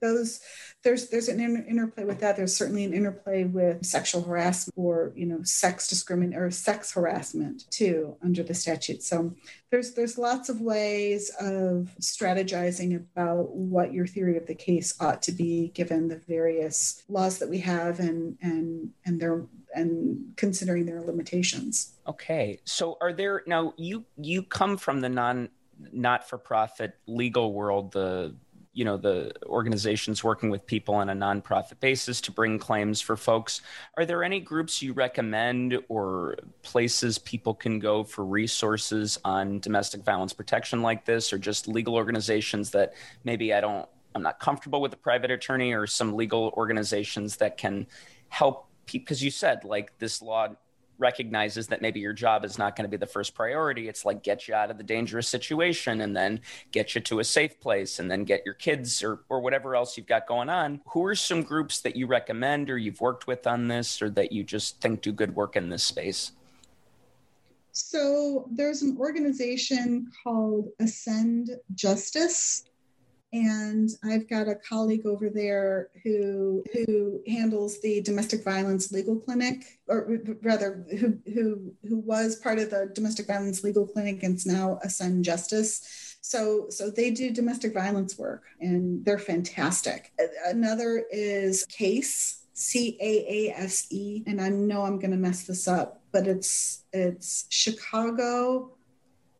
those 0.00 0.40
there's 0.84 1.08
there's 1.08 1.28
an 1.28 1.40
inter- 1.40 1.64
interplay 1.68 2.04
with 2.04 2.20
that. 2.20 2.36
There's 2.36 2.56
certainly 2.56 2.84
an 2.84 2.92
interplay 2.92 3.44
with 3.44 3.84
sexual 3.84 4.22
harassment 4.22 4.74
or 4.76 5.12
you 5.16 5.26
know 5.26 5.42
sex 5.42 5.88
discrimination 5.88 6.40
or 6.40 6.50
sex 6.50 6.92
harassment 6.92 7.70
too 7.70 8.16
under 8.22 8.42
the 8.42 8.54
statute. 8.54 9.02
So 9.02 9.34
there's 9.70 9.94
there's 9.94 10.16
lots 10.16 10.48
of 10.48 10.60
ways 10.60 11.30
of 11.40 11.90
strategizing 12.00 12.96
about 12.96 13.50
what 13.50 13.92
your 13.92 14.06
theory 14.06 14.36
of 14.36 14.46
the 14.46 14.54
case 14.54 14.94
ought 15.00 15.22
to 15.22 15.32
be 15.32 15.68
given 15.74 16.08
the 16.08 16.16
various 16.16 17.02
laws 17.08 17.38
that 17.38 17.48
we 17.48 17.58
have 17.58 17.98
and 17.98 18.38
and 18.40 18.90
and 19.04 19.20
their 19.20 19.46
and 19.74 20.32
considering 20.36 20.86
their 20.86 21.02
limitations. 21.02 21.94
Okay. 22.06 22.60
So 22.64 22.96
are 23.00 23.12
there 23.12 23.42
now 23.46 23.74
you 23.76 24.04
you 24.16 24.42
come 24.42 24.76
from 24.76 25.00
the 25.00 25.08
non 25.08 25.48
not 25.92 26.28
for 26.28 26.38
profit 26.38 26.96
legal 27.06 27.52
world 27.52 27.92
the 27.92 28.34
you 28.78 28.84
know 28.84 28.96
the 28.96 29.32
organizations 29.46 30.22
working 30.22 30.50
with 30.50 30.64
people 30.64 30.94
on 30.94 31.10
a 31.10 31.12
nonprofit 31.12 31.80
basis 31.80 32.20
to 32.20 32.30
bring 32.30 32.60
claims 32.60 33.00
for 33.00 33.16
folks. 33.16 33.60
Are 33.96 34.06
there 34.06 34.22
any 34.22 34.38
groups 34.38 34.80
you 34.80 34.92
recommend 34.92 35.76
or 35.88 36.36
places 36.62 37.18
people 37.18 37.54
can 37.54 37.80
go 37.80 38.04
for 38.04 38.24
resources 38.24 39.18
on 39.24 39.58
domestic 39.58 40.04
violence 40.04 40.32
protection 40.32 40.80
like 40.80 41.04
this 41.04 41.32
or 41.32 41.38
just 41.38 41.66
legal 41.66 41.96
organizations 41.96 42.70
that 42.70 42.94
maybe 43.24 43.52
i 43.52 43.60
don't 43.60 43.88
i'm 44.14 44.22
not 44.22 44.38
comfortable 44.38 44.80
with 44.80 44.92
a 44.92 44.96
private 44.96 45.32
attorney 45.32 45.72
or 45.72 45.84
some 45.86 46.14
legal 46.14 46.54
organizations 46.56 47.36
that 47.36 47.56
can 47.56 47.84
help 48.28 48.68
because 48.92 49.24
you 49.24 49.30
said 49.30 49.64
like 49.64 49.98
this 49.98 50.22
law 50.22 50.46
recognizes 50.98 51.68
that 51.68 51.80
maybe 51.80 52.00
your 52.00 52.12
job 52.12 52.44
is 52.44 52.58
not 52.58 52.76
going 52.76 52.84
to 52.84 52.90
be 52.90 52.96
the 52.96 53.06
first 53.06 53.34
priority. 53.34 53.88
It's 53.88 54.04
like 54.04 54.22
get 54.22 54.48
you 54.48 54.54
out 54.54 54.70
of 54.70 54.78
the 54.78 54.84
dangerous 54.84 55.28
situation 55.28 56.00
and 56.00 56.16
then 56.16 56.40
get 56.72 56.94
you 56.94 57.00
to 57.02 57.20
a 57.20 57.24
safe 57.24 57.60
place 57.60 57.98
and 57.98 58.10
then 58.10 58.24
get 58.24 58.42
your 58.44 58.54
kids 58.54 59.02
or, 59.02 59.20
or 59.28 59.40
whatever 59.40 59.76
else 59.76 59.96
you've 59.96 60.06
got 60.06 60.26
going 60.26 60.48
on. 60.48 60.80
Who 60.88 61.04
are 61.04 61.14
some 61.14 61.42
groups 61.42 61.80
that 61.80 61.96
you 61.96 62.06
recommend 62.06 62.70
or 62.70 62.78
you've 62.78 63.00
worked 63.00 63.26
with 63.26 63.46
on 63.46 63.68
this 63.68 64.02
or 64.02 64.10
that 64.10 64.32
you 64.32 64.44
just 64.44 64.80
think 64.80 65.02
do 65.02 65.12
good 65.12 65.34
work 65.34 65.56
in 65.56 65.68
this 65.68 65.84
space? 65.84 66.32
So 67.72 68.48
there's 68.50 68.82
an 68.82 68.96
organization 68.98 70.10
called 70.24 70.68
Ascend 70.80 71.50
Justice 71.74 72.64
and 73.32 73.90
I've 74.04 74.28
got 74.28 74.48
a 74.48 74.54
colleague 74.54 75.06
over 75.06 75.28
there 75.28 75.88
who 76.02 76.64
who 76.72 77.20
handles 77.26 77.80
the 77.80 78.00
domestic 78.00 78.42
violence 78.42 78.90
legal 78.90 79.16
clinic, 79.16 79.78
or 79.86 80.18
rather, 80.42 80.84
who 80.98 81.18
who 81.32 81.72
who 81.86 81.98
was 81.98 82.36
part 82.36 82.58
of 82.58 82.70
the 82.70 82.90
domestic 82.94 83.26
violence 83.26 83.62
legal 83.62 83.86
clinic 83.86 84.22
and 84.22 84.36
is 84.36 84.46
now 84.46 84.78
Ascend 84.82 85.24
Justice. 85.24 86.16
So 86.20 86.66
so 86.70 86.90
they 86.90 87.10
do 87.10 87.30
domestic 87.30 87.74
violence 87.74 88.18
work, 88.18 88.44
and 88.60 89.04
they're 89.04 89.18
fantastic. 89.18 90.12
Another 90.46 91.04
is 91.10 91.66
CAASE 91.66 92.38
C 92.54 92.96
A 93.00 93.24
A 93.28 93.54
S 93.56 93.86
E, 93.90 94.24
and 94.26 94.40
I 94.40 94.48
know 94.48 94.82
I'm 94.82 94.98
going 94.98 95.12
to 95.12 95.16
mess 95.16 95.42
this 95.44 95.68
up, 95.68 96.00
but 96.12 96.26
it's 96.26 96.84
it's 96.92 97.46
Chicago 97.50 98.72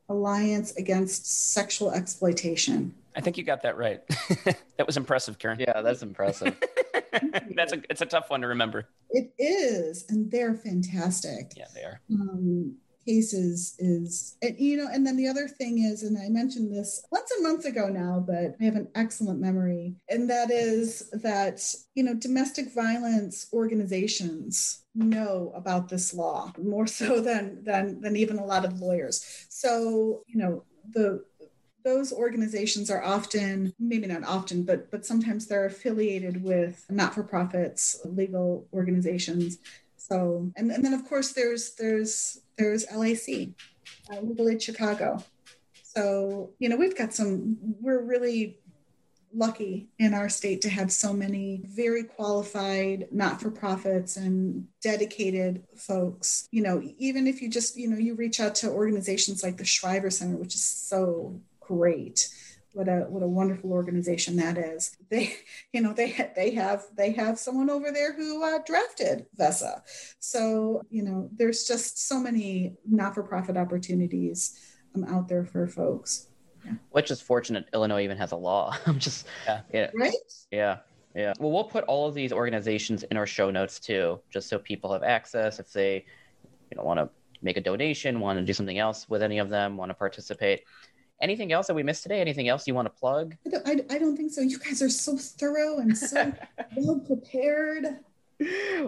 Alliance 0.08 0.76
Against 0.76 1.52
Sexual 1.52 1.92
Exploitation. 1.92 2.94
I 3.18 3.20
think 3.20 3.36
you 3.36 3.42
got 3.42 3.62
that 3.62 3.76
right. 3.76 4.00
that 4.76 4.86
was 4.86 4.96
impressive, 4.96 5.40
Karen. 5.40 5.58
Yeah, 5.58 5.82
that's 5.82 6.02
impressive. 6.02 6.56
that's 7.56 7.72
a 7.72 7.82
it's 7.90 8.00
a 8.00 8.06
tough 8.06 8.30
one 8.30 8.42
to 8.42 8.46
remember. 8.46 8.86
It 9.10 9.32
is, 9.38 10.04
and 10.08 10.30
they're 10.30 10.54
fantastic. 10.54 11.52
Yeah, 11.56 11.66
they 11.74 11.82
are. 11.82 12.00
Um, 12.12 12.76
cases 13.04 13.74
is 13.78 14.36
and, 14.42 14.54
you 14.60 14.76
know 14.76 14.86
and 14.92 15.06
then 15.06 15.16
the 15.16 15.26
other 15.26 15.48
thing 15.48 15.82
is 15.82 16.02
and 16.02 16.18
i 16.18 16.28
mentioned 16.28 16.70
this 16.70 17.02
months 17.10 17.32
and 17.32 17.42
months 17.42 17.64
ago 17.64 17.88
now 17.88 18.22
but 18.26 18.54
i 18.60 18.64
have 18.64 18.76
an 18.76 18.86
excellent 18.94 19.40
memory 19.40 19.94
and 20.10 20.28
that 20.28 20.50
is 20.50 21.08
that 21.14 21.58
you 21.94 22.02
know 22.02 22.12
domestic 22.12 22.74
violence 22.74 23.46
organizations 23.54 24.84
know 24.94 25.50
about 25.54 25.88
this 25.88 26.12
law 26.12 26.52
more 26.62 26.86
so 26.86 27.18
than 27.22 27.64
than 27.64 27.98
than 28.02 28.14
even 28.14 28.36
a 28.36 28.44
lot 28.44 28.66
of 28.66 28.78
lawyers 28.78 29.24
so 29.48 30.22
you 30.26 30.36
know 30.38 30.62
the 30.92 31.24
those 31.88 32.12
organizations 32.12 32.90
are 32.90 33.02
often 33.02 33.72
maybe 33.78 34.06
not 34.06 34.22
often 34.22 34.62
but 34.62 34.90
but 34.90 35.06
sometimes 35.06 35.46
they're 35.46 35.64
affiliated 35.64 36.44
with 36.44 36.84
not-for-profits 36.90 38.02
legal 38.04 38.66
organizations. 38.74 39.56
So 39.96 40.52
and, 40.56 40.70
and 40.70 40.84
then 40.84 40.92
of 40.92 41.08
course 41.08 41.32
there's 41.32 41.74
there's 41.76 42.42
there's 42.58 42.84
lac 42.94 43.26
uh, 44.12 44.20
legal 44.20 44.50
aid 44.50 44.62
chicago. 44.62 45.24
So 45.82 46.50
you 46.58 46.68
know 46.68 46.76
we've 46.76 46.98
got 47.02 47.14
some 47.14 47.56
we're 47.80 48.02
really 48.02 48.58
lucky 49.34 49.88
in 49.98 50.12
our 50.12 50.28
state 50.28 50.60
to 50.62 50.70
have 50.70 50.90
so 50.90 51.12
many 51.12 51.62
very 51.64 52.02
qualified 52.02 53.06
not-for-profits 53.10 54.16
and 54.16 54.66
dedicated 54.82 55.64
folks. 55.74 56.48
You 56.50 56.62
know 56.64 56.76
even 56.98 57.26
if 57.26 57.40
you 57.40 57.48
just 57.48 57.78
you 57.78 57.88
know 57.88 57.96
you 57.96 58.14
reach 58.14 58.40
out 58.40 58.54
to 58.56 58.68
organizations 58.68 59.42
like 59.42 59.56
the 59.56 59.64
shriver 59.64 60.10
center 60.10 60.36
which 60.36 60.54
is 60.54 60.64
so 60.64 61.40
great. 61.68 62.28
What 62.72 62.88
a 62.88 63.06
what 63.08 63.22
a 63.22 63.28
wonderful 63.28 63.72
organization 63.72 64.36
that 64.36 64.58
is. 64.58 64.96
They 65.10 65.34
you 65.72 65.80
know 65.80 65.92
they 65.92 66.30
they 66.34 66.50
have 66.52 66.84
they 66.96 67.12
have 67.12 67.38
someone 67.38 67.70
over 67.70 67.90
there 67.92 68.14
who 68.14 68.42
uh, 68.42 68.58
drafted 68.66 69.26
vesa. 69.38 69.82
So 70.18 70.82
you 70.90 71.02
know 71.02 71.28
there's 71.32 71.66
just 71.66 72.08
so 72.08 72.18
many 72.18 72.74
not-for-profit 72.88 73.56
opportunities 73.56 74.58
um, 74.94 75.04
out 75.04 75.28
there 75.28 75.44
for 75.44 75.66
folks. 75.66 76.26
Yeah. 76.64 76.72
which 76.90 77.12
is 77.12 77.20
fortunate 77.20 77.66
illinois 77.72 78.02
even 78.02 78.16
has 78.16 78.32
a 78.32 78.36
law. 78.36 78.76
I'm 78.86 78.98
just 78.98 79.26
yeah. 79.46 79.60
yeah. 79.72 79.90
Right? 79.94 80.12
Yeah. 80.50 80.78
Yeah. 81.14 81.32
Well 81.38 81.52
we'll 81.52 81.64
put 81.64 81.84
all 81.84 82.08
of 82.08 82.14
these 82.14 82.32
organizations 82.32 83.04
in 83.04 83.16
our 83.16 83.26
show 83.26 83.50
notes 83.50 83.78
too 83.78 84.20
just 84.30 84.48
so 84.48 84.58
people 84.58 84.92
have 84.92 85.04
access. 85.04 85.60
If 85.60 85.72
they 85.72 86.04
you 86.70 86.76
know 86.76 86.82
want 86.82 86.98
to 86.98 87.08
make 87.40 87.56
a 87.56 87.60
donation 87.60 88.20
want 88.20 88.38
to 88.38 88.44
do 88.44 88.52
something 88.52 88.78
else 88.78 89.08
with 89.08 89.22
any 89.22 89.38
of 89.38 89.48
them 89.48 89.76
want 89.76 89.90
to 89.90 89.94
participate 89.94 90.62
Anything 91.20 91.52
else 91.52 91.66
that 91.66 91.74
we 91.74 91.82
missed 91.82 92.04
today? 92.04 92.20
Anything 92.20 92.48
else 92.48 92.66
you 92.66 92.74
want 92.74 92.86
to 92.86 92.90
plug? 92.90 93.34
I 93.46 93.50
don't, 93.50 93.66
I, 93.66 93.94
I 93.94 93.98
don't 93.98 94.16
think 94.16 94.32
so. 94.32 94.40
You 94.40 94.58
guys 94.58 94.80
are 94.82 94.88
so 94.88 95.16
thorough 95.16 95.78
and 95.78 95.96
so 95.96 96.32
well 96.76 97.00
prepared. 97.00 97.98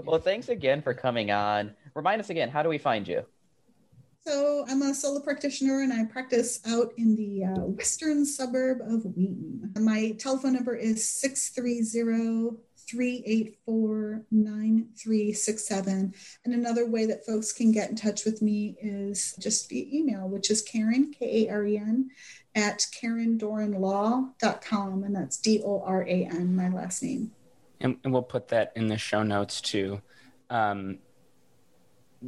Well, 0.05 0.21
thanks 0.21 0.49
again 0.49 0.81
for 0.81 0.95
coming 0.95 1.33
on. 1.33 1.75
Remind 1.95 2.21
us 2.21 2.31
again, 2.31 2.49
how 2.49 2.63
do 2.63 2.69
we 2.69 2.79
find 2.79 3.07
you? 3.07 3.25
So 4.27 4.65
I'm 4.69 4.83
a 4.83 4.95
solo 4.95 5.21
practitioner 5.21 5.81
and 5.81 5.93
I 5.93 6.05
practice 6.05 6.61
out 6.69 6.93
in 6.99 7.17
the 7.17 7.45
uh, 7.45 7.61
western 7.63 8.25
suburb 8.25 8.81
of 8.83 9.05
Wheaton. 9.17 9.73
My 9.81 10.13
telephone 10.19 10.53
number 10.53 10.77
is 10.77 11.09
630 11.09 12.59
384 12.91 14.25
9367. 14.31 16.15
And 16.45 16.55
another 16.55 16.89
way 16.89 17.07
that 17.07 17.25
folks 17.25 17.53
can 17.53 17.73
get 17.73 17.89
in 17.91 17.97
touch 17.97 18.25
with 18.25 18.41
me 18.43 18.77
is 18.81 19.35
just 19.39 19.69
via 19.69 19.87
email, 19.93 20.29
which 20.29 20.51
is 20.51 20.63
Karen, 20.63 21.13
K 21.17 21.47
A 21.47 21.53
R 21.53 21.65
E 21.67 21.79
N, 21.79 22.11
at 22.55 22.87
karendoranlaw.com. 23.01 25.05
And 25.05 25.15
that's 25.15 25.37
D 25.37 25.63
O 25.65 25.83
R 25.85 26.03
A 26.03 26.27
N, 26.27 26.57
my 26.57 26.69
last 26.69 27.01
name. 27.03 27.31
And, 27.81 27.97
and, 28.05 28.13
we'll 28.13 28.23
put 28.23 28.49
that 28.49 28.73
in 28.77 28.89
the 28.89 28.99
show 28.99 29.23
notes 29.23 29.63
too. 29.63 30.03
Um, 30.51 30.99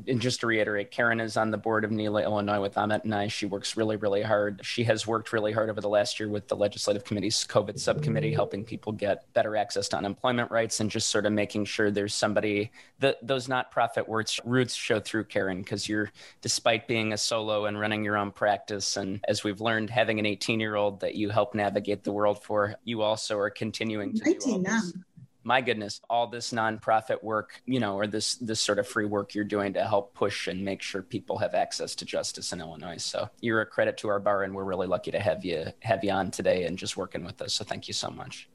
and 0.07 0.21
just 0.21 0.41
to 0.41 0.47
reiterate, 0.47 0.91
Karen 0.91 1.21
is 1.21 1.37
on 1.37 1.51
the 1.51 1.59
board 1.59 1.85
of 1.85 1.91
NELA 1.91 2.23
Illinois 2.23 2.61
with 2.61 2.75
Amit 2.75 3.05
and 3.05 3.15
I. 3.15 3.29
She 3.29 3.47
works 3.47 3.77
really, 3.77 3.97
really 3.97 4.23
hard. 4.23 4.61
She 4.65 4.85
has 4.85 5.07
worked 5.07 5.33
really 5.33 5.53
hard 5.53 5.69
over 5.69 5.81
the 5.81 5.89
last 5.89 6.19
year 6.19 6.29
with 6.29 6.49
the 6.49 6.57
legislative 6.57 7.05
committee's 7.05 7.45
COVID 7.47 7.79
subcommittee, 7.79 8.33
helping 8.33 8.65
people 8.65 8.93
get 8.93 9.31
better 9.35 9.57
access 9.57 9.89
to 9.89 9.99
unemployment 9.99 10.51
rights 10.51 10.81
and 10.81 10.91
just 10.91 11.11
sort 11.11 11.27
of 11.27 11.33
making 11.33 11.67
sure 11.67 11.91
there's 11.91 12.15
somebody 12.15 12.71
that 13.01 13.19
those 13.27 13.49
not-profit 13.49 14.09
words 14.09 14.41
roots 14.45 14.75
show 14.75 14.99
through 15.01 15.25
Karen 15.25 15.59
because 15.59 15.89
you're 15.89 16.11
despite 16.41 16.89
being 16.89 17.13
a 17.13 17.19
solo 17.19 17.67
and 17.67 17.79
running 17.79 18.05
your 18.05 18.17
own 18.17 18.31
practice 18.31 18.97
and 18.97 19.21
as 19.29 19.45
we've 19.45 19.61
learned 19.61 19.91
having 19.91 20.19
an 20.19 20.27
18 20.27 20.61
year 20.61 20.77
old 20.77 21.01
that 21.01 21.15
you 21.15 21.29
help 21.29 21.55
navigate 21.55 22.05
the 22.05 22.13
world 22.13 22.43
for 22.43 22.77
you 22.85 23.03
also 23.03 23.39
are 23.39 23.51
continuing 23.51 24.15
to 24.15 24.25
19 24.25 24.41
do 24.41 24.53
all 24.53 24.59
this 24.61 24.93
um, 24.95 25.05
my 25.45 25.61
goodness, 25.61 26.01
all 26.09 26.27
this 26.27 26.53
nonprofit 26.53 27.23
work, 27.23 27.63
you 27.67 27.81
know, 27.81 27.97
or 27.97 28.07
this 28.07 28.37
this 28.37 28.61
sort 28.61 28.79
of 28.79 28.87
free 28.87 29.07
work 29.07 29.35
you're 29.35 29.45
doing 29.45 29.73
to 29.75 29.85
help 29.85 30.15
push 30.15 30.49
and 30.49 30.65
make 30.65 30.83
sure 30.83 31.03
people 31.03 31.39
have 31.39 31.55
access 31.55 31.95
to 31.97 32.05
justice 32.05 32.53
in 32.53 32.61
Illinois. 32.61 33.03
So 33.03 33.29
you're 33.41 33.61
a 33.61 33.67
credit 33.67 33.97
to 33.99 34.09
our 34.09 34.21
bar, 34.21 34.43
and 34.45 34.55
we're 34.55 34.65
really 34.65 34.87
lucky 34.87 35.11
to 35.11 35.21
have 35.21 35.45
you 35.45 35.67
have 35.81 36.05
you 36.05 36.11
on 36.11 36.31
today 36.31 36.65
and 36.65 36.79
just 36.79 36.97
working 36.97 37.25
with 37.25 37.41
us. 37.43 37.55
So 37.55 37.65
thank 37.65 37.89
you 37.89 37.95
so 37.95 38.11
much. 38.11 38.49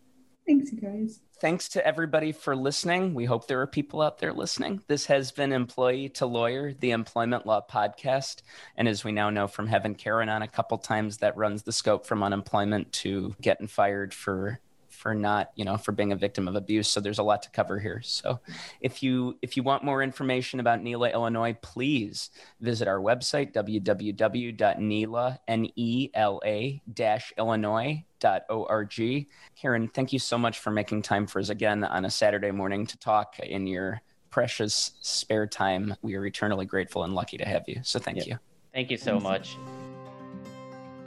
Thanks, 0.47 0.71
you 0.71 0.79
guys. 0.79 1.19
Thanks 1.41 1.67
to 1.69 1.85
everybody 1.85 2.31
for 2.31 2.55
listening. 2.55 3.13
We 3.13 3.25
hope 3.25 3.47
there 3.47 3.61
are 3.61 3.67
people 3.67 4.01
out 4.01 4.17
there 4.17 4.31
listening. 4.31 4.81
This 4.87 5.05
has 5.07 5.31
been 5.31 5.51
Employee 5.51 6.09
to 6.09 6.25
Lawyer, 6.25 6.73
the 6.73 6.91
Employment 6.91 7.45
Law 7.45 7.61
Podcast. 7.69 8.43
And 8.77 8.87
as 8.87 9.03
we 9.03 9.11
now 9.11 9.29
know 9.29 9.47
from 9.47 9.67
having 9.67 9.93
Karen 9.93 10.29
on 10.29 10.41
a 10.41 10.47
couple 10.47 10.77
times, 10.77 11.17
that 11.17 11.35
runs 11.35 11.63
the 11.63 11.73
scope 11.73 12.05
from 12.05 12.23
unemployment 12.23 12.93
to 12.93 13.35
getting 13.41 13.67
fired 13.67 14.13
for 14.13 14.61
for 15.07 15.15
not 15.15 15.51
you 15.55 15.63
know 15.63 15.77
for 15.77 15.93
being 15.93 16.11
a 16.11 16.17
victim 16.17 16.49
of 16.49 16.55
abuse. 16.57 16.89
So 16.89 16.99
there's 16.99 17.19
a 17.19 17.23
lot 17.23 17.41
to 17.43 17.49
cover 17.51 17.79
here. 17.79 18.01
So 18.01 18.41
if 18.81 19.01
you 19.01 19.37
if 19.41 19.55
you 19.55 19.63
want 19.63 19.85
more 19.85 20.03
information 20.03 20.59
about 20.59 20.83
NELA 20.83 21.11
Illinois 21.11 21.55
please 21.61 22.29
visit 22.59 22.89
our 22.89 22.99
website 22.99 23.53
www.nela 23.53 25.37
n-e-l-a 25.47 26.81
dash 26.93 27.33
illinois 27.37 28.03
org 28.49 29.27
Karen 29.55 29.87
thank 29.87 30.11
you 30.11 30.19
so 30.19 30.37
much 30.37 30.59
for 30.59 30.71
making 30.71 31.03
time 31.03 31.25
for 31.25 31.39
us 31.39 31.47
again 31.47 31.85
on 31.85 32.03
a 32.03 32.09
Saturday 32.09 32.51
morning 32.51 32.85
to 32.85 32.97
talk 32.97 33.39
in 33.39 33.65
your 33.65 34.01
precious 34.29 34.91
spare 34.99 35.47
time. 35.47 35.95
We 36.01 36.15
are 36.15 36.25
eternally 36.25 36.65
grateful 36.65 37.05
and 37.05 37.15
lucky 37.15 37.37
to 37.37 37.45
have 37.45 37.63
you. 37.67 37.79
So 37.83 37.97
thank 37.97 38.25
you. 38.25 38.39
Thank 38.73 38.91
you 38.91 38.97
so 38.97 39.21
much 39.21 39.55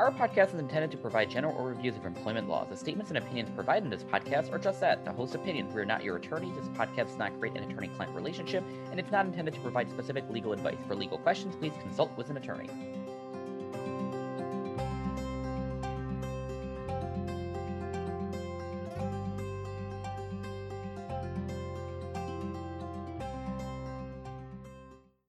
our 0.00 0.10
podcast 0.10 0.54
is 0.54 0.58
intended 0.58 0.90
to 0.90 0.96
provide 0.96 1.28
general 1.28 1.52
overviews 1.56 1.94
of 1.94 2.06
employment 2.06 2.48
laws. 2.48 2.68
The 2.70 2.76
statements 2.76 3.10
and 3.10 3.18
opinions 3.18 3.50
provided 3.50 3.84
in 3.84 3.90
this 3.90 4.02
podcast 4.02 4.50
are 4.50 4.58
just 4.58 4.80
that, 4.80 5.04
the 5.04 5.12
host's 5.12 5.34
opinions. 5.34 5.74
We 5.74 5.82
are 5.82 5.84
not 5.84 6.02
your 6.02 6.16
attorney. 6.16 6.50
This 6.56 6.68
podcast 6.68 7.08
does 7.08 7.18
not 7.18 7.38
create 7.38 7.54
an 7.54 7.70
attorney-client 7.70 8.14
relationship, 8.14 8.64
and 8.90 8.98
it's 8.98 9.12
not 9.12 9.26
intended 9.26 9.52
to 9.52 9.60
provide 9.60 9.90
specific 9.90 10.24
legal 10.30 10.54
advice. 10.54 10.78
For 10.88 10.94
legal 10.94 11.18
questions, 11.18 11.54
please 11.54 11.74
consult 11.82 12.16
with 12.16 12.30
an 12.30 12.38
attorney. 12.38 12.70